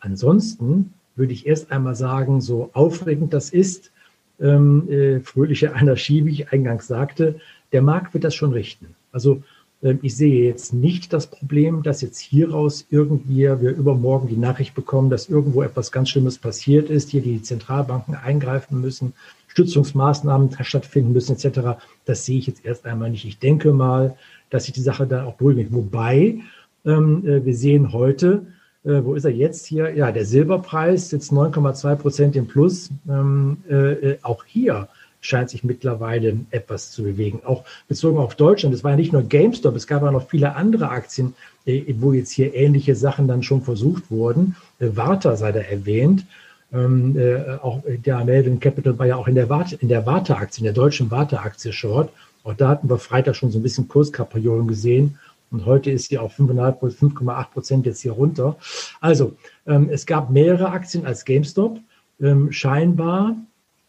Ansonsten 0.00 0.94
würde 1.14 1.32
ich 1.32 1.46
erst 1.46 1.70
einmal 1.70 1.94
sagen, 1.94 2.40
so 2.40 2.70
aufregend 2.72 3.32
das 3.32 3.50
ist, 3.50 3.92
ähm, 4.40 4.88
äh, 4.88 5.20
fröhliche 5.20 5.74
Anarchie, 5.74 6.24
wie 6.24 6.30
ich 6.30 6.52
eingangs 6.52 6.86
sagte, 6.86 7.40
der 7.72 7.82
Markt 7.82 8.14
wird 8.14 8.24
das 8.24 8.34
schon 8.34 8.52
richten. 8.52 8.94
Also 9.12 9.42
ich 9.80 10.16
sehe 10.16 10.44
jetzt 10.44 10.72
nicht 10.74 11.12
das 11.12 11.28
Problem, 11.28 11.84
dass 11.84 12.00
jetzt 12.00 12.18
hieraus 12.18 12.86
irgendwie 12.90 13.42
wir 13.42 13.70
übermorgen 13.70 14.26
die 14.26 14.36
Nachricht 14.36 14.74
bekommen, 14.74 15.08
dass 15.08 15.28
irgendwo 15.28 15.62
etwas 15.62 15.92
ganz 15.92 16.08
Schlimmes 16.08 16.38
passiert 16.38 16.90
ist, 16.90 17.10
hier 17.10 17.22
die 17.22 17.42
Zentralbanken 17.42 18.16
eingreifen 18.16 18.80
müssen, 18.80 19.12
Stützungsmaßnahmen 19.46 20.50
stattfinden 20.62 21.12
müssen 21.12 21.36
etc. 21.36 21.80
Das 22.04 22.24
sehe 22.24 22.38
ich 22.38 22.46
jetzt 22.46 22.64
erst 22.64 22.86
einmal 22.86 23.10
nicht. 23.10 23.24
Ich 23.24 23.38
denke 23.38 23.72
mal, 23.72 24.16
dass 24.50 24.64
sich 24.64 24.74
die 24.74 24.80
Sache 24.80 25.06
dann 25.06 25.26
auch 25.26 25.34
beruhigt. 25.34 25.72
Wobei 25.72 26.40
ähm, 26.84 27.26
äh, 27.26 27.44
wir 27.44 27.54
sehen 27.54 27.92
heute, 27.92 28.46
äh, 28.84 29.02
wo 29.02 29.14
ist 29.14 29.24
er 29.24 29.32
jetzt 29.32 29.66
hier? 29.66 29.94
Ja, 29.94 30.12
der 30.12 30.24
Silberpreis 30.24 31.10
jetzt 31.10 31.32
9,2 31.32 31.96
Prozent 31.96 32.36
im 32.36 32.46
Plus. 32.46 32.90
Ähm, 33.08 33.58
äh, 33.68 33.92
äh 33.92 34.18
auch 34.22 34.44
hier 34.44 34.88
scheint 35.20 35.50
sich 35.50 35.64
mittlerweile 35.64 36.38
etwas 36.50 36.90
zu 36.90 37.02
bewegen. 37.02 37.40
Auch 37.44 37.64
bezogen 37.88 38.18
auf 38.18 38.34
Deutschland. 38.34 38.74
Es 38.74 38.84
war 38.84 38.92
ja 38.92 38.96
nicht 38.96 39.12
nur 39.12 39.22
GameStop, 39.22 39.74
es 39.74 39.86
gab 39.86 40.02
auch 40.02 40.12
noch 40.12 40.28
viele 40.28 40.54
andere 40.54 40.90
Aktien, 40.90 41.34
äh, 41.66 41.82
wo 41.98 42.12
jetzt 42.12 42.30
hier 42.30 42.54
ähnliche 42.54 42.94
Sachen 42.94 43.28
dann 43.28 43.42
schon 43.42 43.62
versucht 43.62 44.10
wurden. 44.10 44.56
Äh, 44.78 44.88
Warta 44.94 45.36
sei 45.36 45.52
da 45.52 45.60
erwähnt. 45.60 46.24
Ähm, 46.72 47.16
äh, 47.18 47.56
auch 47.62 47.82
der 47.86 48.18
American 48.18 48.60
Capital 48.60 48.98
war 48.98 49.06
ja 49.06 49.16
auch 49.16 49.26
in 49.26 49.34
der 49.34 49.48
Warte, 49.48 49.76
in 49.76 49.88
der 49.88 50.04
Warte-Aktie, 50.04 50.60
in 50.60 50.64
der 50.64 50.74
deutschen 50.74 51.10
Warte-Aktie 51.10 51.72
Short. 51.72 52.10
Auch 52.44 52.54
da 52.54 52.68
hatten 52.68 52.90
wir 52.90 52.98
Freitag 52.98 53.36
schon 53.36 53.50
so 53.50 53.58
ein 53.58 53.62
bisschen 53.62 53.88
Kurskapriolen 53.88 54.68
gesehen. 54.68 55.18
Und 55.50 55.64
heute 55.64 55.90
ist 55.90 56.10
sie 56.10 56.18
auf 56.18 56.38
5,8 56.38 57.50
Prozent 57.50 57.86
jetzt 57.86 58.00
hier 58.00 58.12
runter. 58.12 58.56
Also, 59.00 59.34
ähm, 59.66 59.88
es 59.90 60.04
gab 60.04 60.30
mehrere 60.30 60.70
Aktien 60.70 61.06
als 61.06 61.24
GameStop. 61.24 61.78
Ähm, 62.20 62.52
scheinbar 62.52 63.36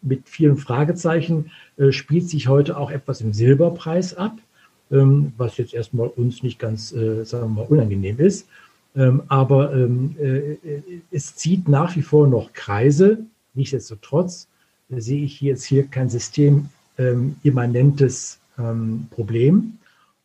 mit 0.02 0.30
vielen 0.30 0.58
Fragezeichen 0.58 1.52
äh, 1.78 1.92
spielt 1.92 2.30
sich 2.30 2.48
heute 2.48 2.78
auch 2.78 2.92
etwas 2.92 3.22
im 3.22 3.34
Silberpreis 3.34 4.16
ab, 4.16 4.38
ähm, 4.92 5.34
was 5.38 5.58
jetzt 5.58 5.74
erstmal 5.74 6.08
uns 6.08 6.44
nicht 6.44 6.60
ganz, 6.60 6.92
äh, 6.92 7.24
sagen 7.26 7.56
wir 7.56 7.62
mal, 7.62 7.68
unangenehm 7.68 8.20
ist. 8.20 8.48
Ähm, 8.96 9.24
aber 9.28 9.74
ähm, 9.74 10.16
äh, 10.20 10.58
es 11.12 11.36
zieht 11.36 11.68
nach 11.68 11.96
wie 11.96 12.02
vor 12.02 12.28
noch 12.28 12.54
Kreise. 12.54 13.20
Nichtsdestotrotz 13.54 14.48
äh, 14.90 15.00
sehe 15.00 15.24
ich 15.24 15.40
jetzt 15.42 15.64
hier 15.64 15.86
kein 15.86 16.10
systemimmanentes 16.10 18.40
ähm, 18.58 19.06
Problem. 19.12 19.78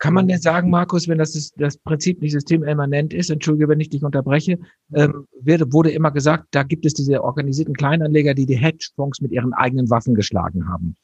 Kann 0.04 0.12
man 0.12 0.28
denn 0.28 0.38
sagen, 0.38 0.68
Markus, 0.68 1.08
wenn 1.08 1.16
das, 1.16 1.54
das 1.56 1.78
Prinzip 1.78 2.20
nicht 2.20 2.32
systemimmanent 2.32 3.14
ist, 3.14 3.30
entschuldige, 3.30 3.70
wenn 3.70 3.80
ich 3.80 3.88
dich 3.88 4.04
unterbreche, 4.04 4.58
ähm, 4.92 5.26
wird, 5.40 5.72
wurde 5.72 5.92
immer 5.92 6.10
gesagt, 6.10 6.48
da 6.50 6.62
gibt 6.62 6.84
es 6.84 6.92
diese 6.92 7.24
organisierten 7.24 7.74
Kleinanleger, 7.74 8.34
die 8.34 8.44
die 8.44 8.58
Hedgefonds 8.58 9.22
mit 9.22 9.32
ihren 9.32 9.54
eigenen 9.54 9.88
Waffen 9.88 10.14
geschlagen 10.14 10.68
haben. 10.68 10.94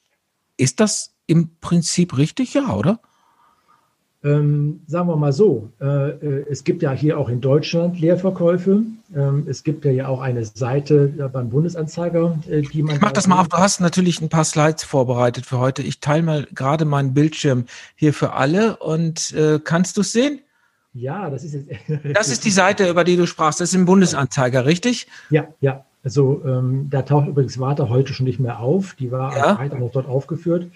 Ist 0.59 0.81
das 0.81 1.15
im 1.27 1.57
Prinzip 1.63 2.19
richtig, 2.19 2.53
ja, 2.53 2.75
oder? 2.75 3.01
Ähm, 4.23 4.83
sagen 4.87 5.09
wir 5.09 5.17
mal 5.17 5.33
so, 5.33 5.71
äh, 5.81 6.11
äh, 6.11 6.47
es 6.51 6.65
gibt 6.65 6.83
ja 6.83 6.93
hier 6.93 7.19
auch 7.19 7.31
in 7.31 7.41
Deutschland 7.41 7.99
Leerverkäufe. 7.99 8.83
Ähm, 9.17 9.47
es 9.49 9.65
gibt 9.65 9.87
ja, 9.87 10.09
auch 10.09 10.21
eine 10.21 10.45
Seite 10.45 11.15
ja, 11.17 11.27
beim 11.29 11.49
Bundesanzeiger, 11.49 12.39
äh, 12.47 12.61
die 12.61 12.83
man. 12.83 12.97
Ich 12.97 13.01
mach 13.01 13.13
das 13.13 13.27
mal 13.27 13.41
auf. 13.41 13.49
Du 13.49 13.57
hast 13.57 13.81
natürlich 13.81 14.21
ein 14.21 14.29
paar 14.29 14.45
Slides 14.45 14.85
vorbereitet 14.85 15.47
für 15.47 15.59
heute. 15.59 15.83
Ich 15.83 16.01
teile 16.01 16.23
mal 16.23 16.47
gerade 16.55 16.85
meinen 16.85 17.15
Bildschirm 17.15 17.65
hier 17.97 18.13
für 18.13 18.35
alle 18.35 18.77
und 18.77 19.33
äh, 19.33 19.59
kannst 19.63 19.97
du 19.97 20.03
es 20.03 20.13
sehen? 20.13 20.41
Ja, 20.93 21.31
das 21.31 21.43
ist 21.45 21.55
jetzt. 21.55 21.71
das 22.15 22.29
ist 22.29 22.45
die 22.45 22.51
Seite, 22.51 22.91
über 22.91 23.05
die 23.05 23.17
du 23.17 23.27
sprachst. 23.27 23.61
Das 23.61 23.71
ist 23.71 23.75
im 23.75 23.87
Bundesanzeiger, 23.87 24.67
richtig? 24.67 25.07
Ja, 25.31 25.49
ja. 25.61 25.87
Also 26.03 26.43
ähm, 26.47 26.89
da 26.91 27.03
taucht 27.03 27.29
übrigens 27.29 27.59
Warte 27.59 27.89
heute 27.89 28.13
schon 28.13 28.25
nicht 28.25 28.41
mehr 28.41 28.61
auf. 28.61 28.95
Die 28.99 29.11
war 29.11 29.37
ja. 29.37 29.79
noch 29.79 29.93
dort 29.93 30.09
aufgeführt. 30.09 30.67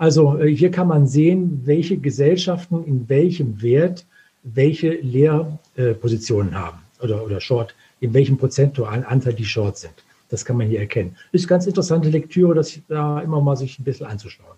Also 0.00 0.38
äh, 0.38 0.56
hier 0.56 0.70
kann 0.70 0.88
man 0.88 1.06
sehen, 1.06 1.60
welche 1.66 1.98
Gesellschaften 1.98 2.84
in 2.84 3.06
welchem 3.10 3.60
Wert 3.60 4.06
welche 4.42 4.92
Leerpositionen 4.92 6.54
haben 6.58 6.78
oder, 7.02 7.22
oder 7.22 7.38
Short, 7.38 7.74
in 8.00 8.14
welchem 8.14 8.38
prozentualen 8.38 9.04
Anteil 9.04 9.34
die 9.34 9.44
Short 9.44 9.76
sind. 9.76 9.92
Das 10.30 10.46
kann 10.46 10.56
man 10.56 10.68
hier 10.68 10.80
erkennen. 10.80 11.16
Ist 11.32 11.46
ganz 11.46 11.66
interessante 11.66 12.08
Lektüre, 12.08 12.54
das 12.54 12.80
da 12.88 13.20
immer 13.20 13.42
mal 13.42 13.56
sich 13.56 13.78
ein 13.78 13.84
bisschen 13.84 14.06
anzuschauen. 14.06 14.56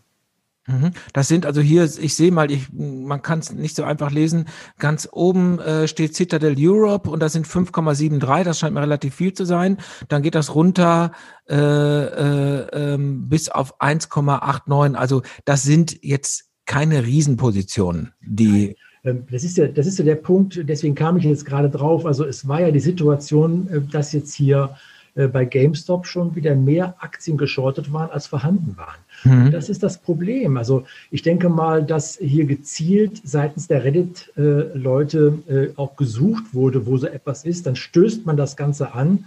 Mhm. 0.67 0.93
Das 1.13 1.27
sind 1.29 1.45
also 1.45 1.61
hier, 1.61 1.85
ich 1.85 2.15
sehe 2.15 2.31
mal, 2.31 2.51
ich, 2.51 2.73
man 2.73 3.21
kann 3.21 3.41
es 3.41 3.53
nicht 3.53 3.75
so 3.75 3.83
einfach 3.83 4.13
lesen. 4.13 4.47
Ganz 4.79 5.09
oben 5.11 5.59
äh, 5.59 5.89
steht 5.89 6.15
Citadel 6.15 6.55
Europe 6.59 7.11
und 7.11 7.21
das 7.21 7.33
sind 7.33 7.47
5,73, 7.47 8.45
das 8.45 8.59
scheint 8.59 8.75
mir 8.75 8.83
relativ 8.83 9.15
viel 9.15 9.33
zu 9.33 9.45
sein. 9.45 9.79
Dann 10.09 10.23
geht 10.23 10.37
das 10.37 10.55
runter 10.55 11.13
äh, 11.49 11.57
äh, 11.57 12.67
ähm, 12.73 13.29
bis 13.29 13.49
auf 13.49 13.81
1,89. 13.81 14.95
Also 14.95 15.23
das 15.45 15.65
sind 15.65 15.99
jetzt 16.03 16.45
keine 16.67 17.05
Riesenpositionen, 17.05 18.13
die. 18.21 18.77
Ähm, 19.05 19.27
das 19.31 19.43
ist 19.43 19.57
ja, 19.57 19.67
das 19.67 19.89
ist 19.89 19.99
ja 19.99 20.05
der 20.05 20.15
Punkt, 20.15 20.61
deswegen 20.69 20.95
kam 20.95 21.17
ich 21.17 21.25
jetzt 21.25 21.45
gerade 21.45 21.69
drauf. 21.69 22.07
Also 22.07 22.25
es 22.25 22.47
war 22.47 22.61
ja 22.61 22.71
die 22.71 22.81
Situation, 22.81 23.69
äh, 23.69 23.81
dass 23.81 24.13
jetzt 24.13 24.35
hier 24.35 24.77
bei 25.15 25.45
GameStop 25.45 26.07
schon 26.07 26.35
wieder 26.35 26.55
mehr 26.55 26.95
Aktien 27.01 27.37
geschortet 27.37 27.93
waren, 27.93 28.11
als 28.11 28.27
vorhanden 28.27 28.77
waren. 28.77 28.97
Mhm. 29.25 29.51
Das 29.51 29.69
ist 29.69 29.83
das 29.83 29.99
Problem. 29.99 30.57
Also 30.57 30.85
ich 31.11 31.23
denke 31.23 31.49
mal, 31.49 31.85
dass 31.85 32.17
hier 32.19 32.47
gezielt 32.47 33.21
seitens 33.25 33.69
der 33.69 33.85
Reddit-Leute 33.85 35.39
äh, 35.49 35.79
auch 35.79 35.97
gesucht 35.97 36.55
wurde, 36.55 36.87
wo 36.87 36.97
so 36.97 37.07
etwas 37.07 37.45
ist. 37.45 37.67
Dann 37.67 37.77
stößt 37.77 38.25
man 38.25 38.37
das 38.37 38.57
Ganze 38.57 38.95
an 38.95 39.27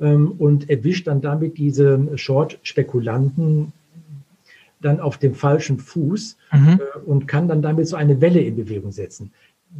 ähm, 0.00 0.32
und 0.38 0.68
erwischt 0.68 1.06
dann 1.06 1.20
damit 1.20 1.58
diese 1.58 2.08
Short-Spekulanten 2.16 3.72
dann 4.80 4.98
auf 4.98 5.18
dem 5.18 5.34
falschen 5.34 5.78
Fuß 5.78 6.36
mhm. 6.52 6.80
äh, 6.80 6.98
und 7.06 7.28
kann 7.28 7.48
dann 7.48 7.62
damit 7.62 7.86
so 7.86 7.96
eine 7.96 8.20
Welle 8.20 8.40
in 8.40 8.56
Bewegung 8.56 8.92
setzen. 8.92 9.32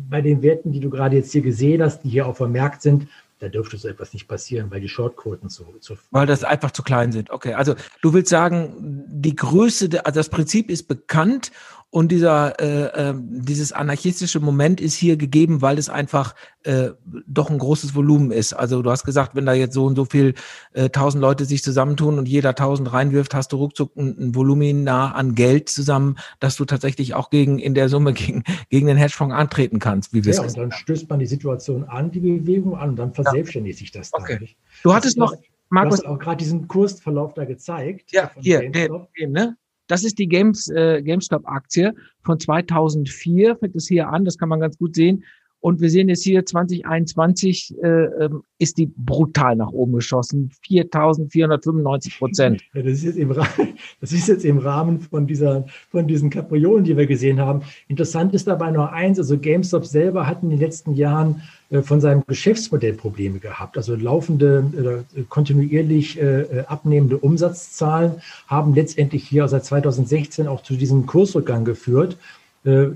Bei 0.09 0.21
den 0.21 0.43
Werten, 0.43 0.73
die 0.73 0.81
du 0.81 0.91
gerade 0.91 1.17
jetzt 1.17 1.33
hier 1.33 1.43
gesehen 1.43 1.83
hast, 1.83 2.03
die 2.05 2.11
hier 2.11 2.27
auch 2.27 2.37
vermerkt 2.37 2.83
sind, 2.83 3.09
da 3.41 3.49
dürfte 3.49 3.79
so 3.79 3.89
etwas 3.89 4.13
nicht 4.13 4.29
passieren, 4.29 4.71
weil 4.71 4.81
die 4.81 4.89
Shortquoten 4.89 5.49
zu, 5.49 5.65
zu 5.81 5.97
weil 6.11 6.27
das 6.27 6.45
einfach 6.45 6.71
zu 6.71 6.83
klein 6.83 7.11
sind. 7.11 7.31
Okay, 7.31 7.55
also 7.55 7.75
du 8.03 8.13
willst 8.13 8.29
sagen, 8.29 9.05
die 9.09 9.35
Größe, 9.35 9.89
also 10.05 10.21
das 10.21 10.29
Prinzip 10.29 10.71
ist 10.71 10.85
bekannt 10.89 11.51
und 11.91 12.13
dieser, 12.13 12.61
äh, 12.61 13.11
äh, 13.11 13.15
dieses 13.17 13.73
anarchistische 13.73 14.39
Moment 14.39 14.81
ist 14.81 14.95
hier 14.95 15.17
gegeben, 15.17 15.61
weil 15.61 15.77
es 15.77 15.89
einfach 15.89 16.37
äh, 16.63 16.91
doch 17.27 17.51
ein 17.51 17.59
großes 17.59 17.97
Volumen 17.97 18.31
ist. 18.31 18.53
Also 18.53 18.81
du 18.83 18.91
hast 18.91 19.05
gesagt, 19.05 19.35
wenn 19.35 19.45
da 19.45 19.55
jetzt 19.55 19.75
so 19.75 19.87
und 19.87 19.97
so 19.97 20.05
viel 20.05 20.35
äh, 20.73 20.91
tausend 20.91 21.21
Leute 21.21 21.45
sich 21.45 21.65
zusammentun 21.65 22.19
und 22.19 22.29
jeder 22.29 22.55
tausend 22.55 22.93
reinwirft, 22.93 23.35
hast 23.35 23.51
du 23.53 23.57
ruckzuck 23.57 23.97
ein, 23.97 24.17
ein 24.19 24.35
Volumen 24.37 24.85
nah 24.85 25.11
an 25.11 25.35
Geld 25.35 25.69
zusammen, 25.69 26.17
dass 26.39 26.55
du 26.55 26.65
tatsächlich 26.65 27.15
auch 27.15 27.29
gegen 27.29 27.59
in 27.59 27.75
der 27.75 27.89
Summe 27.89 28.13
gegen, 28.15 28.45
gegen 28.69 28.87
den 28.87 28.97
Hedgefonds 28.97 29.35
antreten 29.35 29.81
kannst. 29.81 30.15
Wie 30.15 30.21
ja, 30.21 30.43
und 30.43 30.57
dann 30.57 30.71
stößt 30.71 31.11
man 31.11 31.19
die 31.19 31.27
Situation 31.27 31.83
an, 31.85 32.13
die 32.13 32.21
Bewegung 32.21 32.77
an 32.77 32.91
und 32.91 32.97
dann 32.97 33.15
verselbstständigt 33.15 33.79
ja. 33.79 33.81
sich 33.81 33.91
das 33.91 34.13
okay. 34.13 34.51
Du 34.85 34.95
hattest 34.95 35.19
noch, 35.19 35.35
Markus, 35.71 36.01
du 36.01 36.07
hast 36.07 36.13
auch 36.13 36.19
gerade 36.21 36.37
diesen 36.37 36.69
Kursverlauf 36.69 37.35
da 37.35 37.45
gezeigt. 37.45 38.13
Ja, 38.13 38.31
hier, 38.39 38.71
der, 38.71 38.91
ne? 39.27 39.57
Das 39.91 40.05
ist 40.05 40.21
die 40.21 40.29
Games, 40.29 40.69
äh, 40.69 41.03
GameStop-Aktie 41.03 41.95
von 42.23 42.39
2004, 42.39 43.57
fängt 43.57 43.75
es 43.75 43.89
hier 43.89 44.09
an, 44.09 44.25
das 44.25 44.39
kann 44.39 44.49
man 44.49 44.61
ganz 44.61 44.79
gut 44.79 44.95
sehen. 44.95 45.25
Und 45.61 45.81
wir 45.81 45.91
sehen 45.91 46.09
jetzt 46.09 46.25
hier 46.25 46.45
2021 46.45 47.75
äh, 47.83 47.87
ähm, 47.87 48.43
ist 48.59 48.79
die 48.79 48.87
brutal 48.87 49.57
nach 49.57 49.71
oben 49.71 49.93
geschossen. 49.93 50.51
4.495 50.67 52.19
Prozent. 52.19 52.63
Ja, 52.75 52.83
das, 52.83 52.93
ist 52.95 53.05
jetzt 53.05 53.19
im 53.19 53.31
Rahmen, 53.31 53.75
das 54.01 54.13
ist 54.13 54.29
jetzt 54.29 54.45
im 54.45 54.59
Rahmen 54.59 55.01
von, 55.01 55.27
dieser, 55.27 55.67
von 55.91 56.07
diesen 56.07 56.31
Kapriolen, 56.31 56.85
die 56.85 56.97
wir 56.97 57.07
gesehen 57.07 57.41
haben. 57.41 57.63
Interessant 57.89 58.33
ist 58.35 58.47
dabei 58.47 58.71
nur 58.71 58.93
eins, 58.93 59.19
also 59.19 59.39
GameStop 59.39 59.85
selber 59.85 60.27
hat 60.27 60.43
in 60.43 60.51
den 60.51 60.59
letzten 60.59 60.95
Jahren 60.95 61.43
äh, 61.71 61.83
von 61.83 62.01
seinem 62.01 62.25
Geschäftsmodell 62.27 62.95
Probleme 62.95 63.39
gehabt. 63.39 63.77
Also 63.77 63.95
laufende, 63.95 65.05
äh, 65.15 65.23
kontinuierlich 65.29 66.21
äh, 66.21 66.65
abnehmende 66.67 67.19
Umsatzzahlen 67.19 68.23
haben 68.47 68.75
letztendlich 68.75 69.29
hier 69.29 69.47
seit 69.49 69.65
2016 69.65 70.49
auch 70.49 70.63
zu 70.63 70.75
diesem 70.75 71.07
Kursrückgang 71.07 71.65
geführt. 71.65 72.17
Äh, 72.65 72.89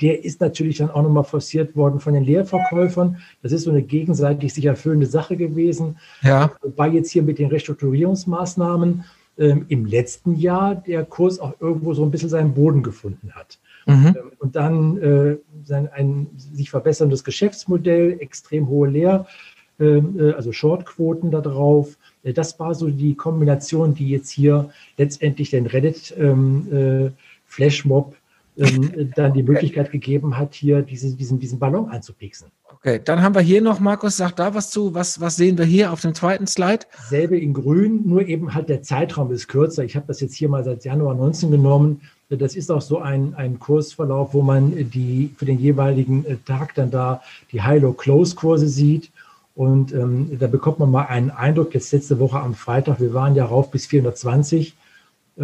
der 0.00 0.24
ist 0.24 0.40
natürlich 0.40 0.78
dann 0.78 0.90
auch 0.90 1.02
nochmal 1.02 1.24
forciert 1.24 1.74
worden 1.76 2.00
von 2.00 2.14
den 2.14 2.24
Leerverkäufern. 2.24 3.18
Das 3.42 3.52
ist 3.52 3.64
so 3.64 3.70
eine 3.70 3.82
gegenseitig 3.82 4.52
sich 4.52 4.66
erfüllende 4.66 5.06
Sache 5.06 5.36
gewesen. 5.36 5.98
Ja. 6.22 6.52
Wobei 6.62 6.88
jetzt 6.88 7.10
hier 7.10 7.22
mit 7.22 7.38
den 7.38 7.48
Restrukturierungsmaßnahmen 7.48 9.04
ähm, 9.38 9.64
im 9.68 9.86
letzten 9.86 10.36
Jahr 10.36 10.74
der 10.74 11.04
Kurs 11.04 11.38
auch 11.38 11.54
irgendwo 11.60 11.94
so 11.94 12.04
ein 12.04 12.10
bisschen 12.10 12.28
seinen 12.28 12.54
Boden 12.54 12.82
gefunden 12.82 13.32
hat. 13.32 13.58
Mhm. 13.86 14.06
Ähm, 14.08 14.32
und 14.38 14.56
dann 14.56 14.98
äh, 14.98 15.36
sein, 15.64 15.88
ein 15.92 16.26
sich 16.36 16.70
verbesserndes 16.70 17.24
Geschäftsmodell, 17.24 18.18
extrem 18.20 18.68
hohe 18.68 18.88
Leer, 18.88 19.26
ähm, 19.78 20.18
äh, 20.20 20.32
also 20.32 20.52
Shortquoten 20.52 21.30
da 21.30 21.40
drauf. 21.40 21.96
Äh, 22.22 22.34
das 22.34 22.60
war 22.60 22.74
so 22.74 22.90
die 22.90 23.14
Kombination, 23.14 23.94
die 23.94 24.10
jetzt 24.10 24.30
hier 24.30 24.70
letztendlich 24.98 25.50
den 25.50 25.66
Reddit 25.66 26.14
ähm, 26.18 26.68
äh, 26.70 27.10
Flashmob 27.46 28.14
ähm, 28.60 29.12
dann 29.16 29.32
die 29.32 29.42
Möglichkeit 29.42 29.90
gegeben 29.90 30.36
hat, 30.36 30.54
hier 30.54 30.82
diese, 30.82 31.16
diesen, 31.16 31.38
diesen 31.38 31.58
Ballon 31.58 31.88
anzupixen. 31.88 32.48
Okay, 32.72 33.00
dann 33.04 33.22
haben 33.22 33.34
wir 33.34 33.42
hier 33.42 33.60
noch, 33.60 33.80
Markus, 33.80 34.16
sag 34.16 34.36
da 34.36 34.54
was 34.54 34.70
zu. 34.70 34.94
Was, 34.94 35.20
was 35.20 35.36
sehen 35.36 35.58
wir 35.58 35.64
hier 35.64 35.92
auf 35.92 36.00
dem 36.00 36.14
zweiten 36.14 36.46
Slide? 36.46 36.86
Selbe 37.08 37.38
in 37.38 37.52
grün, 37.52 38.02
nur 38.06 38.26
eben 38.26 38.54
halt 38.54 38.68
der 38.68 38.82
Zeitraum 38.82 39.32
ist 39.32 39.48
kürzer. 39.48 39.84
Ich 39.84 39.96
habe 39.96 40.06
das 40.06 40.20
jetzt 40.20 40.34
hier 40.34 40.48
mal 40.48 40.62
seit 40.62 40.84
Januar 40.84 41.14
19 41.14 41.50
genommen. 41.50 42.02
Das 42.28 42.54
ist 42.54 42.70
auch 42.70 42.80
so 42.80 42.98
ein, 42.98 43.34
ein 43.34 43.58
Kursverlauf, 43.58 44.34
wo 44.34 44.42
man 44.42 44.90
die 44.90 45.30
für 45.36 45.46
den 45.46 45.58
jeweiligen 45.58 46.24
äh, 46.26 46.36
Tag 46.46 46.74
dann 46.74 46.90
da 46.90 47.22
die 47.52 47.62
High-Low-Close-Kurse 47.62 48.68
sieht. 48.68 49.10
Und 49.56 49.92
ähm, 49.92 50.38
da 50.38 50.46
bekommt 50.46 50.78
man 50.78 50.90
mal 50.90 51.06
einen 51.06 51.30
Eindruck. 51.30 51.74
Jetzt 51.74 51.92
letzte 51.92 52.18
Woche 52.18 52.38
am 52.38 52.54
Freitag, 52.54 53.00
wir 53.00 53.12
waren 53.14 53.34
ja 53.34 53.44
rauf 53.44 53.70
bis 53.70 53.86
420 53.86 54.68
ähm, 54.68 54.74
äh, 54.74 54.79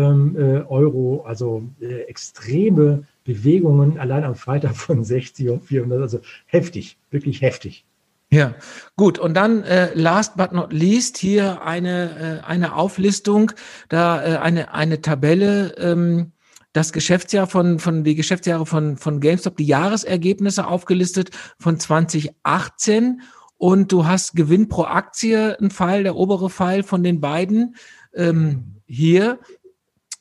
Euro, 0.01 1.25
also 1.27 1.63
äh, 1.81 2.03
extreme 2.03 3.05
Bewegungen 3.25 3.99
allein 3.99 4.25
am 4.25 4.35
Freitag 4.35 4.77
von 4.77 5.05
60 5.05 5.49
und 5.51 5.65
400, 5.65 6.01
also 6.01 6.21
heftig, 6.47 6.99
wirklich 7.11 7.41
heftig. 7.43 7.85
Ja, 8.31 8.55
gut. 8.97 9.19
Und 9.19 9.35
dann 9.35 9.63
äh, 9.63 9.95
last 9.95 10.37
but 10.37 10.53
not 10.53 10.73
least 10.73 11.17
hier 11.17 11.63
eine, 11.63 12.43
äh, 12.43 12.47
eine 12.47 12.75
Auflistung, 12.75 13.53
da 13.89 14.23
äh, 14.23 14.37
eine, 14.39 14.75
eine 14.75 15.01
Tabelle, 15.01 15.75
ähm, 15.79 16.33
das 16.73 16.93
Geschäftsjahr 16.93 17.47
von, 17.47 17.79
von 17.79 18.05
die 18.05 18.17
Geschäftsjahre 18.17 18.67
von, 18.67 18.97
von 18.97 19.21
GameStop, 19.21 19.57
die 19.57 19.67
Jahresergebnisse 19.67 20.67
aufgelistet 20.67 21.31
von 21.59 21.79
2018 21.79 23.23
und 23.57 23.93
du 23.93 24.07
hast 24.07 24.35
Gewinn 24.35 24.69
pro 24.69 24.85
Aktie, 24.85 25.57
ein 25.59 25.71
Pfeil, 25.71 26.03
der 26.03 26.17
obere 26.17 26.51
Pfeil 26.51 26.83
von 26.83 27.03
den 27.03 27.21
beiden 27.21 27.77
ähm, 28.15 28.83
hier 28.87 29.39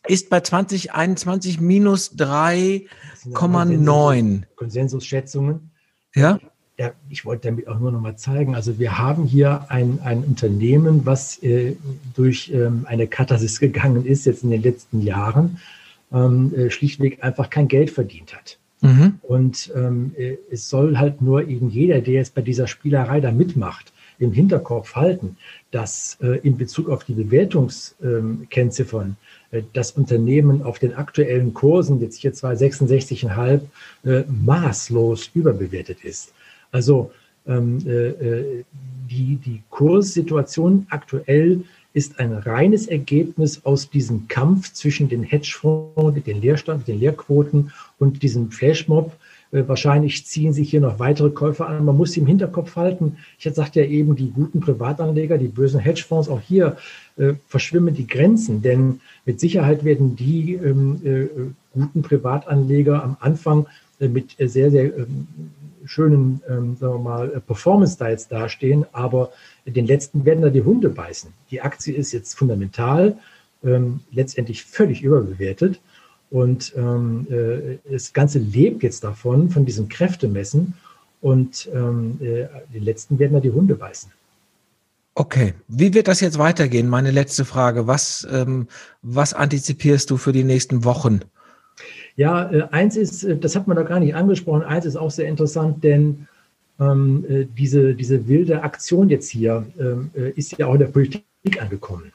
ist 0.07 0.29
bei 0.29 0.41
2021 0.41 1.59
minus 1.59 2.13
3,9. 2.13 4.43
Konsensusschätzungen. 4.55 5.71
Ja. 6.15 6.39
Ja, 6.77 6.91
ich 7.09 7.23
wollte 7.23 7.47
damit 7.47 7.69
auch 7.69 7.79
nur 7.79 7.93
noch 7.93 8.01
mal 8.01 8.17
zeigen. 8.17 8.53
Also 8.53 8.79
wir 8.79 8.97
haben 8.97 9.23
hier 9.23 9.67
ein, 9.69 9.99
ein 10.03 10.25
Unternehmen, 10.25 11.05
was 11.05 11.41
äh, 11.41 11.77
durch 12.15 12.51
ähm, 12.53 12.85
eine 12.85 13.07
Katharsis 13.07 13.61
gegangen 13.61 14.05
ist, 14.05 14.25
jetzt 14.25 14.43
in 14.43 14.49
den 14.49 14.61
letzten 14.61 15.01
Jahren, 15.01 15.61
ähm, 16.11 16.53
äh, 16.53 16.69
schlichtweg 16.69 17.23
einfach 17.23 17.49
kein 17.49 17.69
Geld 17.69 17.91
verdient 17.91 18.35
hat. 18.35 18.59
Mhm. 18.81 19.19
Und 19.21 19.71
ähm, 19.73 20.13
äh, 20.17 20.35
es 20.51 20.69
soll 20.69 20.97
halt 20.97 21.21
nur 21.21 21.47
eben 21.47 21.69
jeder, 21.69 22.01
der 22.01 22.15
jetzt 22.15 22.35
bei 22.35 22.41
dieser 22.41 22.67
Spielerei 22.67 23.21
da 23.21 23.31
mitmacht, 23.31 23.93
im 24.19 24.33
Hinterkopf 24.33 24.95
halten, 24.95 25.37
dass 25.71 26.17
äh, 26.21 26.39
in 26.39 26.57
Bezug 26.57 26.89
auf 26.89 27.03
die 27.03 27.13
Bewertungskennziffern 27.13 29.11
äh, 29.11 29.34
das 29.73 29.91
Unternehmen 29.91 30.63
auf 30.63 30.79
den 30.79 30.93
aktuellen 30.93 31.53
Kursen, 31.53 32.01
jetzt 32.01 32.17
hier 32.17 32.33
zwar 32.33 32.53
66,5, 32.53 33.61
äh, 34.05 34.23
maßlos 34.27 35.31
überbewertet 35.33 36.03
ist. 36.03 36.33
Also 36.71 37.11
ähm, 37.47 37.79
äh, 37.85 38.09
äh, 38.09 38.63
die, 39.09 39.37
die 39.37 39.61
Kurssituation 39.69 40.87
aktuell 40.89 41.63
ist 41.93 42.19
ein 42.19 42.33
reines 42.33 42.87
Ergebnis 42.87 43.63
aus 43.63 43.89
diesem 43.89 44.27
Kampf 44.27 44.73
zwischen 44.73 45.07
den 45.07 45.23
Hedgefonds, 45.23 46.21
den 46.25 46.41
Leerstand, 46.41 46.87
den 46.87 46.99
Leerquoten 46.99 47.71
und 47.99 48.21
diesem 48.21 48.51
Flashmob. 48.51 49.13
Äh, 49.55 49.67
wahrscheinlich 49.69 50.25
ziehen 50.25 50.51
sich 50.51 50.69
hier 50.69 50.81
noch 50.81 50.99
weitere 50.99 51.29
Käufer 51.29 51.67
an. 51.67 51.85
Man 51.85 51.95
muss 51.95 52.11
sie 52.11 52.19
im 52.19 52.27
Hinterkopf 52.27 52.75
halten. 52.75 53.17
Ich 53.39 53.51
sagte 53.53 53.81
ja 53.81 53.87
eben, 53.87 54.15
die 54.15 54.31
guten 54.31 54.59
Privatanleger, 54.59 55.37
die 55.37 55.47
bösen 55.47 55.79
Hedgefonds, 55.79 56.27
auch 56.27 56.41
hier 56.41 56.75
äh, 57.17 57.33
verschwimmen 57.47 57.95
die 57.95 58.07
Grenzen, 58.07 58.61
denn 58.61 58.99
mit 59.25 59.39
Sicherheit 59.39 59.85
werden 59.85 60.15
die 60.17 60.55
ähm, 60.55 61.01
äh, 61.05 61.27
guten 61.73 62.01
Privatanleger 62.01 63.01
am 63.01 63.15
Anfang 63.21 63.67
äh, 63.99 64.09
mit 64.09 64.35
sehr, 64.37 64.71
sehr 64.71 64.97
ähm, 64.97 65.27
schönen, 65.85 66.41
ähm, 66.49 66.75
sagen 66.77 66.95
wir 66.95 66.99
mal, 66.99 67.31
äh, 67.31 67.39
Performance-Styles 67.39 68.27
dastehen, 68.27 68.85
aber 68.91 69.31
den 69.65 69.87
letzten 69.87 70.25
werden 70.25 70.41
da 70.41 70.49
die 70.49 70.63
Hunde 70.63 70.89
beißen. 70.89 71.31
Die 71.49 71.61
Aktie 71.61 71.95
ist 71.95 72.11
jetzt 72.11 72.33
fundamental, 72.33 73.17
ähm, 73.63 74.01
letztendlich 74.11 74.65
völlig 74.65 75.01
überbewertet 75.01 75.79
und 76.31 76.73
ähm, 76.75 77.27
äh, 77.29 77.77
das 77.91 78.13
Ganze 78.13 78.39
lebt 78.39 78.83
jetzt 78.83 79.03
davon, 79.03 79.49
von 79.49 79.65
diesem 79.65 79.87
Kräftemessen 79.89 80.73
und 81.21 81.69
ähm, 81.73 82.17
äh, 82.21 82.45
die 82.73 82.79
letzten 82.79 83.19
werden 83.19 83.33
da 83.33 83.39
die 83.39 83.51
Hunde 83.51 83.75
beißen. 83.75 84.11
Okay, 85.17 85.53
wie 85.69 85.93
wird 85.93 86.09
das 86.09 86.19
jetzt 86.19 86.37
weitergehen? 86.37 86.89
Meine 86.89 87.11
letzte 87.11 87.45
Frage. 87.45 87.87
Was, 87.87 88.27
ähm, 88.29 88.67
was 89.01 89.33
antizipierst 89.33 90.09
du 90.09 90.17
für 90.17 90.33
die 90.33 90.43
nächsten 90.43 90.83
Wochen? 90.83 91.21
Ja, 92.17 92.51
äh, 92.51 92.67
eins 92.71 92.97
ist, 92.97 93.25
das 93.41 93.55
hat 93.55 93.67
man 93.67 93.77
da 93.77 93.83
gar 93.83 93.99
nicht 93.99 94.15
angesprochen, 94.15 94.63
eins 94.63 94.85
ist 94.85 94.97
auch 94.97 95.11
sehr 95.11 95.27
interessant, 95.27 95.83
denn 95.83 96.27
ähm, 96.79 97.25
äh, 97.29 97.45
diese, 97.45 97.93
diese 97.93 98.27
wilde 98.27 98.63
Aktion 98.63 99.09
jetzt 99.09 99.29
hier 99.29 99.65
ähm, 99.79 100.11
äh, 100.15 100.31
ist 100.31 100.57
ja 100.57 100.67
auch 100.67 100.73
in 100.73 100.79
der 100.79 100.87
Politik 100.87 101.23
angekommen. 101.61 102.11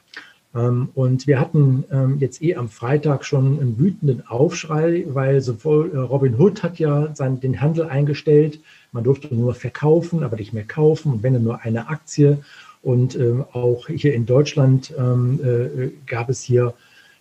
Ähm, 0.53 0.89
und 0.95 1.27
wir 1.27 1.39
hatten 1.39 1.85
ähm, 1.91 2.17
jetzt 2.19 2.41
eh 2.41 2.55
am 2.55 2.69
Freitag 2.69 3.25
schon 3.25 3.59
einen 3.59 3.79
wütenden 3.79 4.27
Aufschrei, 4.27 5.05
weil 5.07 5.41
sowohl 5.41 5.91
äh, 5.93 5.97
Robin 5.97 6.37
Hood 6.37 6.63
hat 6.63 6.79
ja 6.79 7.13
seinen, 7.15 7.39
den 7.39 7.61
Handel 7.61 7.85
eingestellt, 7.85 8.59
man 8.91 9.03
durfte 9.03 9.33
nur 9.33 9.53
verkaufen, 9.53 10.23
aber 10.23 10.35
nicht 10.35 10.53
mehr 10.53 10.65
kaufen 10.65 11.23
wenn 11.23 11.41
nur 11.41 11.61
eine 11.61 11.87
Aktie. 11.87 12.39
Und 12.81 13.15
ähm, 13.15 13.45
auch 13.53 13.87
hier 13.87 14.13
in 14.13 14.25
Deutschland 14.25 14.91
äh, 14.91 15.91
gab 16.07 16.29
es 16.29 16.41
hier 16.41 16.73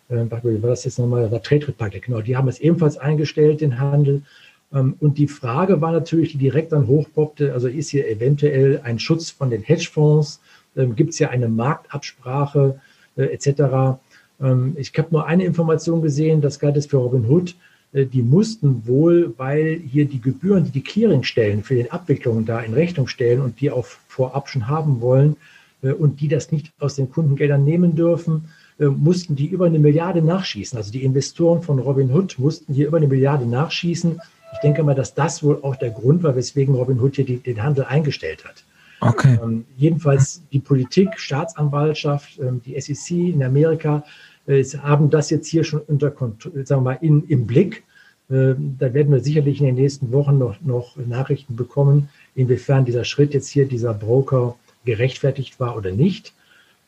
äh, 0.08 0.28
war 0.30 0.40
das 0.70 0.84
jetzt 0.84 0.98
nochmal, 0.98 1.28
der 1.28 1.42
Trade 1.42 1.68
Republic, 1.68 2.02
genau, 2.06 2.22
die 2.22 2.36
haben 2.36 2.48
es 2.48 2.58
ebenfalls 2.58 2.96
eingestellt, 2.96 3.60
den 3.60 3.78
Handel. 3.78 4.22
Und 4.72 5.18
die 5.18 5.26
Frage 5.26 5.80
war 5.80 5.90
natürlich, 5.90 6.30
die 6.30 6.38
direkt 6.38 6.70
dann 6.70 6.86
hochpoppte, 6.86 7.52
also 7.52 7.66
ist 7.66 7.90
hier 7.90 8.08
eventuell 8.08 8.80
ein 8.84 9.00
Schutz 9.00 9.28
von 9.28 9.50
den 9.50 9.62
Hedgefonds, 9.62 10.40
gibt 10.94 11.10
es 11.10 11.18
hier 11.18 11.30
eine 11.30 11.48
Marktabsprache 11.48 12.80
äh, 13.20 13.32
etc. 13.32 14.00
Ähm, 14.40 14.76
ich 14.76 14.92
habe 14.96 15.08
nur 15.10 15.26
eine 15.26 15.44
Information 15.44 16.02
gesehen, 16.02 16.40
das 16.40 16.58
galt 16.58 16.76
es 16.76 16.86
für 16.86 16.96
Robinhood, 16.96 17.54
äh, 17.92 18.06
die 18.06 18.22
mussten 18.22 18.86
wohl, 18.86 19.34
weil 19.36 19.80
hier 19.86 20.06
die 20.06 20.20
Gebühren, 20.20 20.64
die 20.64 20.70
die 20.70 20.82
Clearingstellen 20.82 21.62
für 21.62 21.74
die 21.74 21.90
Abwicklungen 21.90 22.46
da 22.46 22.60
in 22.60 22.74
Rechnung 22.74 23.06
stellen 23.06 23.40
und 23.40 23.60
die 23.60 23.70
auch 23.70 23.86
vorab 24.08 24.48
schon 24.48 24.68
haben 24.68 25.00
wollen 25.00 25.36
und 25.82 26.20
die 26.20 26.28
das 26.28 26.52
nicht 26.52 26.72
aus 26.78 26.96
den 26.96 27.10
Kundengeldern 27.10 27.64
nehmen 27.64 27.96
dürfen, 27.96 28.50
äh, 28.80 28.86
mussten 28.86 29.36
die 29.36 29.46
über 29.46 29.66
eine 29.66 29.78
Milliarde 29.78 30.22
nachschießen. 30.22 30.78
Also 30.78 30.90
die 30.90 31.04
Investoren 31.04 31.62
von 31.62 31.78
Robinhood 31.78 32.38
mussten 32.38 32.72
hier 32.72 32.88
über 32.88 32.96
eine 32.96 33.08
Milliarde 33.08 33.44
nachschießen. 33.44 34.18
Ich 34.54 34.58
denke 34.60 34.82
mal, 34.82 34.94
dass 34.94 35.14
das 35.14 35.42
wohl 35.42 35.58
auch 35.62 35.76
der 35.76 35.90
Grund 35.90 36.22
war, 36.22 36.34
weswegen 36.34 36.74
Robinhood 36.74 37.16
hier 37.16 37.26
die, 37.26 37.36
den 37.36 37.62
Handel 37.62 37.84
eingestellt 37.84 38.44
hat. 38.44 38.64
Okay. 39.00 39.38
Ähm, 39.42 39.64
jedenfalls 39.76 40.42
die 40.52 40.60
Politik, 40.60 41.18
Staatsanwaltschaft, 41.18 42.38
ähm, 42.38 42.60
die 42.64 42.78
SEC 42.78 43.10
in 43.10 43.42
Amerika 43.42 44.04
äh, 44.46 44.62
haben 44.62 45.10
das 45.10 45.30
jetzt 45.30 45.48
hier 45.48 45.64
schon 45.64 45.80
unter 45.80 46.12
sagen 46.12 46.38
wir 46.68 46.80
mal, 46.80 46.98
in, 47.00 47.26
im 47.28 47.46
Blick. 47.46 47.84
Äh, 48.28 48.54
da 48.78 48.92
werden 48.92 49.12
wir 49.12 49.20
sicherlich 49.20 49.60
in 49.60 49.66
den 49.66 49.76
nächsten 49.76 50.12
Wochen 50.12 50.38
noch, 50.38 50.60
noch 50.60 50.96
Nachrichten 50.96 51.56
bekommen, 51.56 52.10
inwiefern 52.34 52.84
dieser 52.84 53.04
Schritt 53.04 53.32
jetzt 53.32 53.48
hier, 53.48 53.66
dieser 53.66 53.94
Broker 53.94 54.56
gerechtfertigt 54.84 55.58
war 55.58 55.76
oder 55.76 55.92
nicht. 55.92 56.34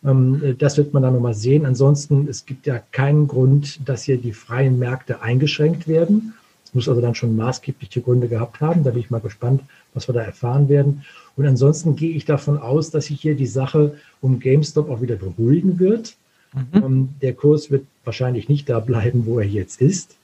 Ähm, 0.04 0.56
das 0.58 0.76
wird 0.76 0.92
man 0.92 1.02
dann 1.02 1.14
nochmal 1.14 1.34
sehen. 1.34 1.64
Ansonsten, 1.64 2.28
es 2.28 2.44
gibt 2.44 2.66
ja 2.66 2.78
keinen 2.92 3.26
Grund, 3.26 3.88
dass 3.88 4.02
hier 4.02 4.18
die 4.18 4.32
freien 4.32 4.78
Märkte 4.78 5.22
eingeschränkt 5.22 5.88
werden. 5.88 6.34
Es 6.72 6.74
muss 6.74 6.88
also 6.88 7.02
dann 7.02 7.14
schon 7.14 7.36
maßgebliche 7.36 8.00
Gründe 8.00 8.28
gehabt 8.28 8.62
haben. 8.62 8.82
Da 8.82 8.92
bin 8.92 9.00
ich 9.00 9.10
mal 9.10 9.20
gespannt, 9.20 9.60
was 9.92 10.08
wir 10.08 10.14
da 10.14 10.22
erfahren 10.22 10.70
werden. 10.70 11.04
Und 11.36 11.46
ansonsten 11.46 11.96
gehe 11.96 12.14
ich 12.16 12.24
davon 12.24 12.56
aus, 12.56 12.90
dass 12.90 13.06
sich 13.06 13.20
hier 13.20 13.34
die 13.34 13.46
Sache 13.46 13.98
um 14.22 14.40
GameStop 14.40 14.88
auch 14.88 15.02
wieder 15.02 15.16
beruhigen 15.16 15.78
wird. 15.78 16.16
Mhm. 16.54 16.82
Ähm, 16.82 17.08
der 17.20 17.34
Kurs 17.34 17.70
wird 17.70 17.84
wahrscheinlich 18.04 18.48
nicht 18.48 18.70
da 18.70 18.80
bleiben, 18.80 19.26
wo 19.26 19.38
er 19.38 19.46
jetzt 19.46 19.82
ist. 19.82 20.16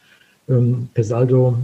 Ähm, 0.48 0.88
per 0.94 1.04
Saldo 1.04 1.58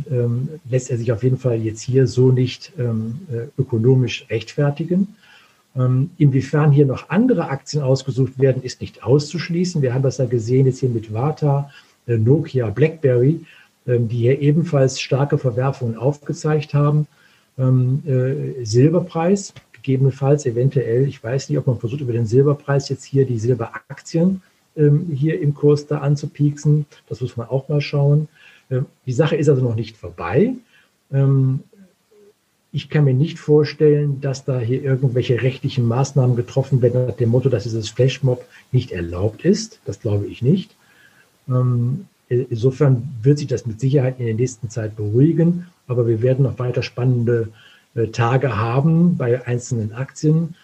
lässt 0.68 0.90
er 0.90 0.98
sich 0.98 1.10
auf 1.12 1.22
jeden 1.22 1.38
Fall 1.38 1.62
jetzt 1.62 1.80
hier 1.80 2.06
so 2.06 2.30
nicht 2.30 2.72
äh, 2.76 3.46
ökonomisch 3.58 4.26
rechtfertigen. 4.28 5.16
Ähm, 5.76 6.10
inwiefern 6.18 6.70
hier 6.70 6.86
noch 6.86 7.08
andere 7.08 7.48
Aktien 7.48 7.82
ausgesucht 7.82 8.38
werden, 8.38 8.62
ist 8.62 8.80
nicht 8.80 9.02
auszuschließen. 9.02 9.82
Wir 9.82 9.92
haben 9.92 10.02
das 10.02 10.18
ja 10.18 10.26
gesehen 10.26 10.66
jetzt 10.66 10.80
hier 10.80 10.88
mit 10.88 11.12
Vata, 11.12 11.70
äh, 12.06 12.16
Nokia, 12.16 12.70
BlackBerry, 12.70 13.40
ähm, 13.40 13.44
die 13.86 14.16
hier 14.16 14.40
ebenfalls 14.40 15.00
starke 15.00 15.38
Verwerfungen 15.38 15.96
aufgezeigt 15.96 16.74
haben. 16.74 17.06
Ähm, 17.58 18.02
äh, 18.06 18.64
Silberpreis, 18.64 19.54
gegebenenfalls 19.72 20.46
eventuell, 20.46 21.06
ich 21.06 21.22
weiß 21.22 21.48
nicht, 21.48 21.58
ob 21.58 21.66
man 21.66 21.78
versucht, 21.78 22.00
über 22.00 22.12
den 22.12 22.26
Silberpreis 22.26 22.88
jetzt 22.88 23.04
hier 23.04 23.26
die 23.26 23.38
Silberaktien 23.38 24.42
hier 24.76 25.40
im 25.40 25.54
Kurs 25.54 25.86
da 25.86 25.98
anzupieksen. 25.98 26.86
Das 27.08 27.20
muss 27.20 27.36
man 27.36 27.46
auch 27.46 27.68
mal 27.68 27.80
schauen. 27.80 28.26
Die 29.06 29.12
Sache 29.12 29.36
ist 29.36 29.48
also 29.48 29.62
noch 29.62 29.76
nicht 29.76 29.96
vorbei. 29.96 30.54
Ich 32.72 32.88
kann 32.88 33.04
mir 33.04 33.14
nicht 33.14 33.38
vorstellen, 33.38 34.20
dass 34.20 34.44
da 34.44 34.58
hier 34.58 34.82
irgendwelche 34.82 35.42
rechtlichen 35.42 35.86
Maßnahmen 35.86 36.34
getroffen 36.34 36.82
werden 36.82 37.06
nach 37.06 37.14
dem 37.14 37.28
Motto, 37.28 37.50
dass 37.50 37.62
dieses 37.62 37.88
Flashmob 37.88 38.44
nicht 38.72 38.90
erlaubt 38.90 39.44
ist. 39.44 39.78
Das 39.84 40.00
glaube 40.00 40.26
ich 40.26 40.42
nicht. 40.42 40.74
Insofern 42.28 43.08
wird 43.22 43.38
sich 43.38 43.46
das 43.46 43.66
mit 43.66 43.80
Sicherheit 43.80 44.18
in 44.18 44.26
der 44.26 44.34
nächsten 44.34 44.70
Zeit 44.70 44.96
beruhigen, 44.96 45.66
aber 45.86 46.06
wir 46.06 46.22
werden 46.22 46.44
noch 46.44 46.58
weiter 46.58 46.82
spannende 46.82 47.48
äh, 47.94 48.08
Tage 48.08 48.56
haben 48.56 49.16
bei 49.16 49.46
einzelnen 49.46 49.92
Aktien. 49.92 50.54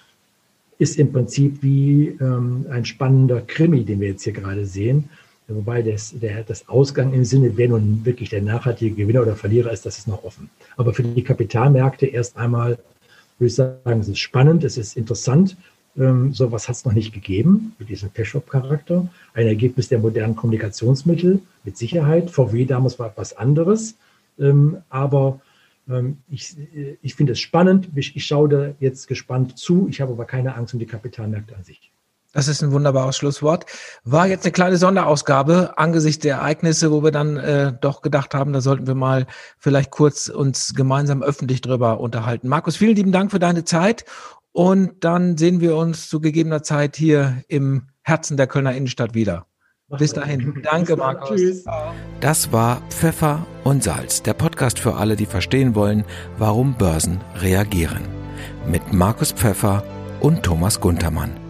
Ist 0.79 0.99
im 0.99 1.13
Prinzip 1.13 1.63
wie 1.63 2.17
ähm, 2.21 2.67
ein 2.71 2.87
spannender 2.87 3.43
Krimi, 3.43 3.85
den 3.85 4.01
wir 4.01 4.09
jetzt 4.09 4.25
hier 4.25 4.33
gerade 4.33 4.65
sehen. 4.65 5.11
Wobei 5.47 5.83
das, 5.83 6.15
der, 6.19 6.45
das 6.45 6.69
Ausgang 6.69 7.13
im 7.13 7.25
Sinne, 7.25 7.57
wer 7.57 7.69
nun 7.69 8.05
wirklich 8.05 8.31
der 8.31 8.41
nachhaltige 8.41 8.95
Gewinner 8.95 9.23
oder 9.23 9.35
Verlierer 9.35 9.73
ist, 9.73 9.85
das 9.85 9.99
ist 9.99 10.09
noch 10.09 10.25
offen. 10.25 10.49
Aber 10.77 10.95
für 10.95 11.03
die 11.03 11.25
Kapitalmärkte 11.25 12.07
erst 12.07 12.37
einmal 12.37 12.79
würde 13.39 13.49
ich 13.49 13.55
sagen, 13.55 14.01
es 14.01 14.09
ist 14.09 14.19
spannend, 14.19 14.65
es 14.65 14.77
ist 14.79 14.97
interessant. 14.97 15.57
Ähm, 15.97 16.33
sowas 16.33 16.69
hat 16.69 16.77
es 16.77 16.85
noch 16.85 16.93
nicht 16.93 17.13
gegeben, 17.13 17.75
mit 17.79 17.89
diesem 17.89 18.11
Peshop-Charakter. 18.11 19.09
Ein 19.35 19.47
Ergebnis 19.47 19.89
der 19.89 19.99
modernen 19.99 20.37
Kommunikationsmittel, 20.37 21.41
mit 21.65 21.77
Sicherheit. 21.77 22.31
VW 22.31 22.65
damals 22.65 22.99
war 22.99 23.09
etwas 23.09 23.37
anderes. 23.37 23.97
Ähm, 24.39 24.79
aber 24.89 25.41
ähm, 25.89 26.19
ich, 26.31 26.57
ich 27.03 27.15
finde 27.15 27.33
es 27.33 27.41
spannend. 27.41 27.89
Ich, 27.95 28.15
ich 28.17 28.25
schaue 28.25 28.49
da 28.49 28.71
jetzt 28.79 29.09
gespannt 29.09 29.59
zu. 29.59 29.89
Ich 29.89 30.01
habe 30.01 30.13
aber 30.13 30.25
keine 30.25 30.55
Angst 30.55 30.75
um 30.75 30.81
die 30.81 30.87
Kapitalmärkte 30.87 31.57
an 31.57 31.65
sich. 31.65 31.91
Das 32.33 32.47
ist 32.47 32.63
ein 32.63 32.71
wunderbares 32.71 33.17
Schlusswort. 33.17 33.67
War 34.05 34.29
jetzt 34.29 34.45
eine 34.45 34.53
kleine 34.53 34.77
Sonderausgabe 34.77 35.77
angesichts 35.77 36.23
der 36.23 36.37
Ereignisse, 36.37 36.93
wo 36.93 37.03
wir 37.03 37.11
dann 37.11 37.37
äh, 37.37 37.73
doch 37.81 38.03
gedacht 38.03 38.35
haben, 38.35 38.53
da 38.53 38.61
sollten 38.61 38.87
wir 38.87 38.95
mal 38.95 39.27
vielleicht 39.59 39.91
kurz 39.91 40.29
uns 40.29 40.75
gemeinsam 40.75 41.25
öffentlich 41.25 41.61
drüber 41.61 41.99
unterhalten. 41.99 42.47
Markus, 42.47 42.77
vielen 42.77 42.95
lieben 42.95 43.11
Dank 43.11 43.33
für 43.33 43.41
deine 43.41 43.65
Zeit 43.65 44.05
Und 44.53 45.05
dann 45.05 45.37
sehen 45.37 45.61
wir 45.61 45.77
uns 45.77 46.09
zu 46.09 46.21
gegebener 46.21 46.63
Zeit 46.63 46.97
hier 46.97 47.43
im 47.49 47.89
Herzen 48.03 48.37
der 48.37 48.47
Kölner 48.47 48.75
Innenstadt 48.75 49.15
wieder. 49.15 49.47
Bis 49.99 50.13
dahin. 50.13 50.61
Danke, 50.65 50.97
Markus. 50.97 51.37
Tschüss. 51.37 51.65
Das 52.21 52.53
war 52.53 52.81
Pfeffer 52.91 53.47
und 53.65 53.83
Salz, 53.83 54.23
der 54.23 54.35
Podcast 54.35 54.79
für 54.79 54.95
alle, 54.95 55.17
die 55.17 55.27
verstehen 55.27 55.75
wollen, 55.75 56.05
warum 56.39 56.75
Börsen 56.75 57.21
reagieren. 57.37 58.03
Mit 58.67 58.93
Markus 58.93 59.33
Pfeffer 59.33 59.85
und 60.21 60.43
Thomas 60.43 60.81
Guntermann. 60.81 61.50